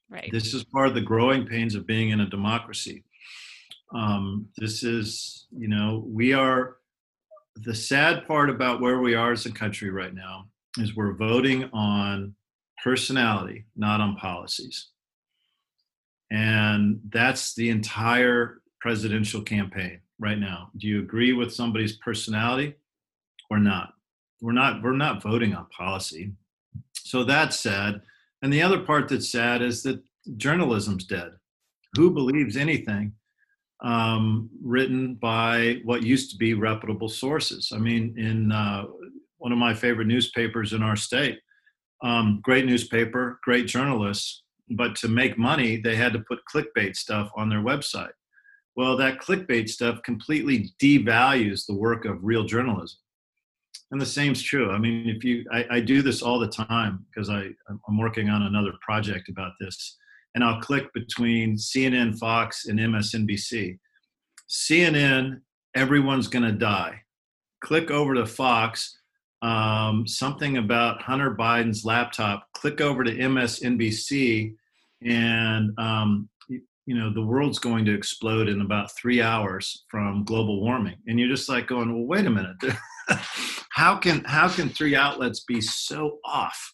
Right. 0.10 0.30
This 0.32 0.54
is 0.54 0.64
part 0.64 0.88
of 0.88 0.94
the 0.94 1.02
growing 1.02 1.46
pains 1.46 1.76
of 1.76 1.88
being 1.88 2.10
in 2.10 2.22
a 2.22 2.30
democracy. 2.30 3.04
Um, 3.94 4.48
this 4.58 4.84
is, 4.84 5.48
you 5.52 5.68
know, 5.68 6.04
we 6.08 6.34
are 6.34 6.78
the 7.58 7.74
sad 7.74 8.28
part 8.28 8.50
about 8.50 8.82
where 8.82 9.00
we 9.00 9.16
are 9.16 9.32
as 9.32 9.46
a 9.46 9.52
country 9.52 9.90
right 9.90 10.14
now 10.14 10.48
is 10.78 10.96
we're 10.96 11.16
voting 11.16 11.70
on 11.74 12.36
personality, 12.84 13.66
not 13.76 14.02
on 14.02 14.16
policies. 14.18 14.90
And 16.32 17.00
that's 17.10 17.54
the 17.56 17.70
entire 17.70 18.62
presidential 18.82 19.42
campaign 19.42 20.00
right 20.20 20.40
now. 20.40 20.70
Do 20.78 20.88
you 20.88 21.00
agree 21.00 21.34
with 21.34 21.54
somebody's 21.54 21.98
personality 21.98 22.76
or 23.50 23.60
not? 23.60 23.94
We're 24.42 24.52
not 24.52 24.82
we're 24.84 24.94
not 24.94 25.24
voting 25.24 25.56
on 25.56 25.68
policy. 25.68 26.34
So 26.94 27.24
that 27.24 27.54
said, 27.54 28.02
and 28.42 28.52
the 28.52 28.62
other 28.62 28.80
part 28.80 29.08
that's 29.08 29.30
sad 29.32 29.62
is 29.62 29.84
that 29.84 30.02
journalism's 30.38 31.06
dead. 31.06 31.32
Who 31.96 32.12
believes 32.12 32.58
anything 32.58 33.14
um, 33.84 34.50
written 34.62 35.16
by 35.16 35.82
what 35.84 36.04
used 36.04 36.32
to 36.32 36.38
be 36.38 36.54
reputable 36.54 37.10
sources? 37.10 37.72
I 37.74 37.78
mean, 37.78 38.16
in 38.18 38.52
uh, 38.52 38.86
one 39.38 39.52
of 39.52 39.58
my 39.58 39.74
favorite 39.74 40.08
newspapers 40.08 40.74
in 40.74 40.84
our 40.84 40.96
state, 40.96 41.40
um, 42.04 42.40
great 42.44 42.66
newspaper, 42.66 43.40
great 43.44 43.68
journalists, 43.68 44.44
but 44.72 44.96
to 44.98 45.08
make 45.08 45.38
money, 45.38 45.78
they 45.78 45.96
had 45.96 46.14
to 46.14 46.20
put 46.20 46.40
clickbait 46.54 46.96
stuff 46.96 47.30
on 47.36 47.50
their 47.50 47.62
website. 47.62 48.12
Well, 48.76 48.98
that 48.98 49.20
clickbait 49.20 49.70
stuff 49.70 50.02
completely 50.04 50.72
devalues 50.82 51.66
the 51.66 51.76
work 51.76 52.06
of 52.06 52.24
real 52.24 52.44
journalism 52.44 53.00
and 53.92 54.02
the 54.02 54.06
same's 54.06 54.42
true. 54.42 54.72
I 54.72 54.78
mean, 54.78 55.08
if 55.08 55.24
you, 55.24 55.46
I, 55.52 55.66
I 55.72 55.80
do 55.80 56.02
this 56.02 56.22
all 56.22 56.40
the 56.40 56.48
time 56.48 57.06
because 57.08 57.30
I'm 57.30 57.98
working 57.98 58.30
on 58.30 58.44
another 58.44 58.74
project 58.82 59.30
about 59.30 59.54
this, 59.60 59.98
and 60.34 60.44
I'll 60.44 60.60
click 60.60 60.92
between 60.94 61.56
CNN, 61.56 62.18
Fox, 62.18 62.66
and 62.66 62.80
MSNBC. 62.80 63.80
CNN, 64.50 65.42
everyone's 65.76 66.28
going 66.28 66.44
to 66.44 66.52
die. 66.52 67.02
Click 67.64 67.90
over 67.90 68.16
to 68.16 68.26
Fox, 68.26 69.00
um, 69.46 70.08
something 70.08 70.58
about 70.58 71.04
Hunter 71.04 71.36
Biden's 71.36 71.86
laptop. 71.86 72.48
Click 72.54 72.82
over 72.82 73.04
to 73.04 73.16
MSNBC, 73.16 74.56
and 75.04 75.72
um, 75.78 76.28
you 76.50 76.96
know 76.96 77.14
the 77.14 77.22
world's 77.22 77.60
going 77.60 77.86
to 77.86 77.94
explode 77.94 78.50
in 78.50 78.62
about 78.62 78.96
three 78.98 79.22
hours 79.22 79.86
from 79.88 80.24
global 80.24 80.62
warming. 80.62 80.96
And 81.06 81.20
you're 81.20 81.30
just 81.30 81.48
like 81.48 81.68
going, 81.68 81.94
well, 81.94 82.08
wait 82.08 82.26
a 82.26 82.30
minute. 82.32 82.56
how 83.70 83.96
can 83.98 84.24
how 84.24 84.50
can 84.50 84.70
three 84.70 84.96
outlets 84.96 85.42
be 85.42 85.62
so 85.62 86.18
off 86.26 86.74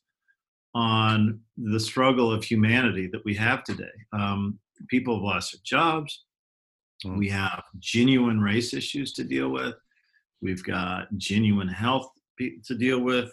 on 0.73 1.41
the 1.57 1.79
struggle 1.79 2.31
of 2.31 2.45
humanity 2.45 3.10
that 3.12 3.25
we 3.25 3.36
have 3.36 3.65
today? 3.65 3.84
Um, 4.13 4.60
people 4.88 5.15
have 5.15 5.23
lost 5.23 5.51
their 5.51 5.62
jobs. 5.65 6.23
Mm. 7.05 7.17
We 7.17 7.27
have 7.27 7.63
genuine 7.79 8.39
race 8.39 8.73
issues 8.73 9.12
to 9.13 9.25
deal 9.25 9.49
with. 9.49 9.75
We've 10.41 10.63
got 10.63 11.07
genuine 11.17 11.67
health 11.67 12.10
to 12.65 12.75
deal 12.75 12.99
with. 12.99 13.32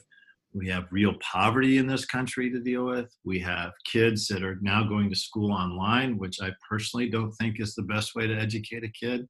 We 0.55 0.69
have 0.69 0.87
real 0.91 1.15
poverty 1.21 1.79
in 1.79 1.87
this 1.87 2.05
country 2.05 2.51
to 2.51 2.61
deal 2.61 2.87
with. 2.87 3.15
We 3.25 3.39
have 3.41 3.73
kids 3.85 4.27
that 4.29 4.43
are 4.43 4.59
now 4.63 4.83
going 4.83 5.11
to 5.11 5.17
school 5.17 5.53
online, 5.53 6.17
which 6.19 6.39
I 6.43 6.51
personally 6.69 7.11
don't 7.11 7.33
think 7.33 7.61
is 7.61 7.75
the 7.75 7.83
best 7.83 8.15
way 8.15 8.27
to 8.27 8.35
educate 8.35 8.83
a 8.83 8.89
kid. 8.89 9.29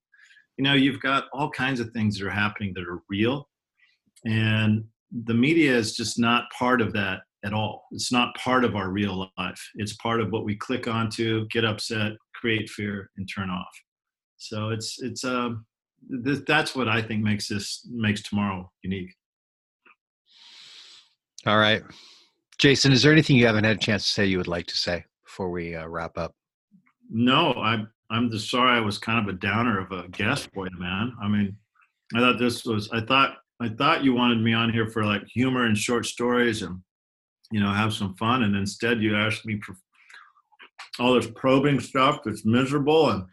You 0.57 0.64
know, 0.64 0.74
you've 0.74 1.00
got 1.00 1.24
all 1.32 1.50
kinds 1.50 1.80
of 1.80 1.90
things 1.90 2.18
that 2.18 2.26
are 2.26 2.30
happening 2.30 2.72
that 2.74 2.84
are 2.88 3.03
real 3.09 3.48
and 4.24 4.84
the 5.24 5.34
media 5.34 5.74
is 5.74 5.96
just 5.96 6.18
not 6.18 6.50
part 6.57 6.80
of 6.80 6.92
that 6.92 7.20
at 7.44 7.53
all. 7.53 7.84
It's 7.92 8.12
not 8.12 8.34
part 8.36 8.64
of 8.64 8.76
our 8.76 8.90
real 8.90 9.30
life. 9.38 9.70
It's 9.76 9.94
part 9.96 10.20
of 10.20 10.30
what 10.30 10.44
we 10.44 10.57
click 10.57 10.88
onto, 10.88 11.46
get 11.48 11.64
upset, 11.64 12.12
create 12.34 12.68
fear, 12.68 13.11
and 13.16 13.28
turn 13.32 13.50
off. 13.50 13.68
So 14.36 14.70
it's 14.70 15.00
it's 15.00 15.24
um 15.24 15.64
th- 16.24 16.44
that's 16.46 16.74
what 16.74 16.88
I 16.88 17.03
think 17.03 17.22
makes 17.22 17.48
this 17.48 17.86
makes 17.90 18.22
tomorrow 18.22 18.70
unique. 18.82 19.14
All 21.47 21.59
right, 21.59 21.82
Jason, 22.59 22.93
is 22.93 23.03
there 23.03 23.12
anything 23.12 23.36
you 23.36 23.47
haven't 23.47 23.64
had 23.64 23.76
a 23.76 23.80
chance 23.80 24.05
to 24.07 24.12
say 24.12 24.26
you 24.26 24.39
would 24.39 24.49
like 24.49 24.66
to 24.66 24.76
say 24.76 25.05
before 25.24 25.51
we 25.51 25.76
uh, 25.76 25.86
wrap 25.86 26.18
up? 26.18 26.34
No, 27.09 27.55
I'm 27.55 27.89
I'm 28.11 28.30
just 28.30 28.51
sorry 28.51 28.76
I 28.76 28.80
was 28.80 28.99
kind 28.99 29.18
of 29.18 29.32
a 29.32 29.39
downer 29.39 29.78
of 29.78 29.93
a 29.93 30.09
guest 30.09 30.53
boy, 30.53 30.66
man. 30.76 31.14
I 31.22 31.28
mean, 31.28 31.57
I 32.14 32.20
thought 32.20 32.39
this 32.39 32.64
was 32.64 32.91
I 32.91 33.01
thought 33.01 33.36
I 33.61 33.68
thought 33.68 34.05
you 34.05 34.14
wanted 34.14 34.41
me 34.41 34.53
on 34.53 34.72
here 34.72 34.89
for 34.89 35.05
like 35.05 35.26
humor 35.26 35.66
and 35.66 35.78
short 35.78 36.07
stories 36.07 36.62
and 36.62 36.80
you 37.53 37.61
know 37.61 37.72
have 37.72 37.93
some 37.93 38.14
fun, 38.16 38.43
and 38.43 38.57
instead 38.57 39.01
you 39.01 39.16
asked 39.16 39.47
me 39.47 39.61
for 39.61 39.74
all 40.99 41.14
this 41.14 41.30
probing 41.36 41.78
stuff 41.78 42.20
that's 42.24 42.45
miserable 42.45 43.11
and 43.11 43.24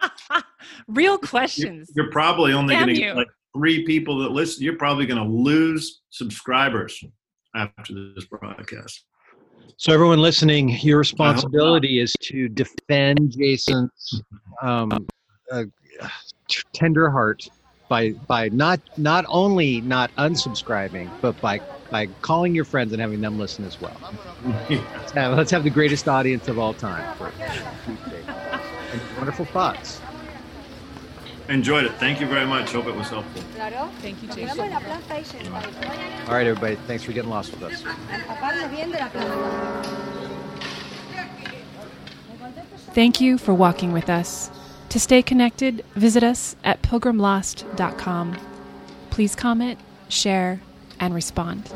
real 0.88 1.18
questions. 1.18 1.92
You're 1.94 2.10
probably 2.10 2.52
only 2.52 2.74
going 2.74 2.88
to 2.88 2.94
get 2.94 3.16
like 3.16 3.28
three 3.56 3.84
people 3.84 4.18
that 4.18 4.32
listen. 4.32 4.64
You're 4.64 4.76
probably 4.76 5.06
going 5.06 5.22
to 5.22 5.32
lose 5.32 6.02
subscribers 6.10 7.02
after 7.54 7.94
this 8.14 8.24
broadcast. 8.26 9.04
So, 9.76 9.92
everyone 9.92 10.20
listening, 10.20 10.70
your 10.80 10.98
responsibility 10.98 12.00
is 12.00 12.14
to 12.22 12.48
defend 12.48 13.34
Jason's 13.36 14.22
um, 14.62 15.06
uh, 15.50 15.64
tender 16.72 17.10
heart 17.10 17.48
by 17.88 18.10
by 18.26 18.48
not 18.50 18.80
not 18.96 19.24
only 19.28 19.80
not 19.82 20.14
unsubscribing, 20.16 21.10
but 21.20 21.40
by 21.40 21.60
by 21.90 22.06
calling 22.22 22.54
your 22.54 22.64
friends 22.64 22.92
and 22.92 23.00
having 23.00 23.20
them 23.20 23.38
listen 23.38 23.64
as 23.64 23.80
well. 23.80 23.96
let's, 24.70 25.12
have, 25.12 25.36
let's 25.36 25.50
have 25.50 25.62
the 25.62 25.70
greatest 25.70 26.08
audience 26.08 26.48
of 26.48 26.58
all 26.58 26.72
time 26.72 27.14
for 27.16 27.30
wonderful 29.18 29.44
thoughts. 29.46 30.00
Enjoyed 31.52 31.84
it. 31.84 31.92
Thank 31.96 32.18
you 32.18 32.26
very 32.26 32.46
much. 32.46 32.72
Hope 32.72 32.86
it 32.86 32.94
was 32.94 33.10
helpful. 33.10 33.42
Thank 34.00 34.22
you, 34.22 34.28
Jason. 34.28 34.58
All 34.58 36.34
right, 36.34 36.46
everybody. 36.46 36.76
Thanks 36.86 37.04
for 37.04 37.12
getting 37.12 37.28
lost 37.28 37.50
with 37.50 37.62
us. 37.62 37.84
Thank 42.94 43.20
you 43.20 43.36
for 43.36 43.52
walking 43.52 43.92
with 43.92 44.08
us. 44.08 44.50
To 44.88 44.98
stay 44.98 45.22
connected, 45.22 45.84
visit 45.94 46.22
us 46.22 46.56
at 46.64 46.80
pilgrimlost.com. 46.80 48.38
Please 49.10 49.34
comment, 49.34 49.78
share, 50.08 50.62
and 51.00 51.14
respond. 51.14 51.70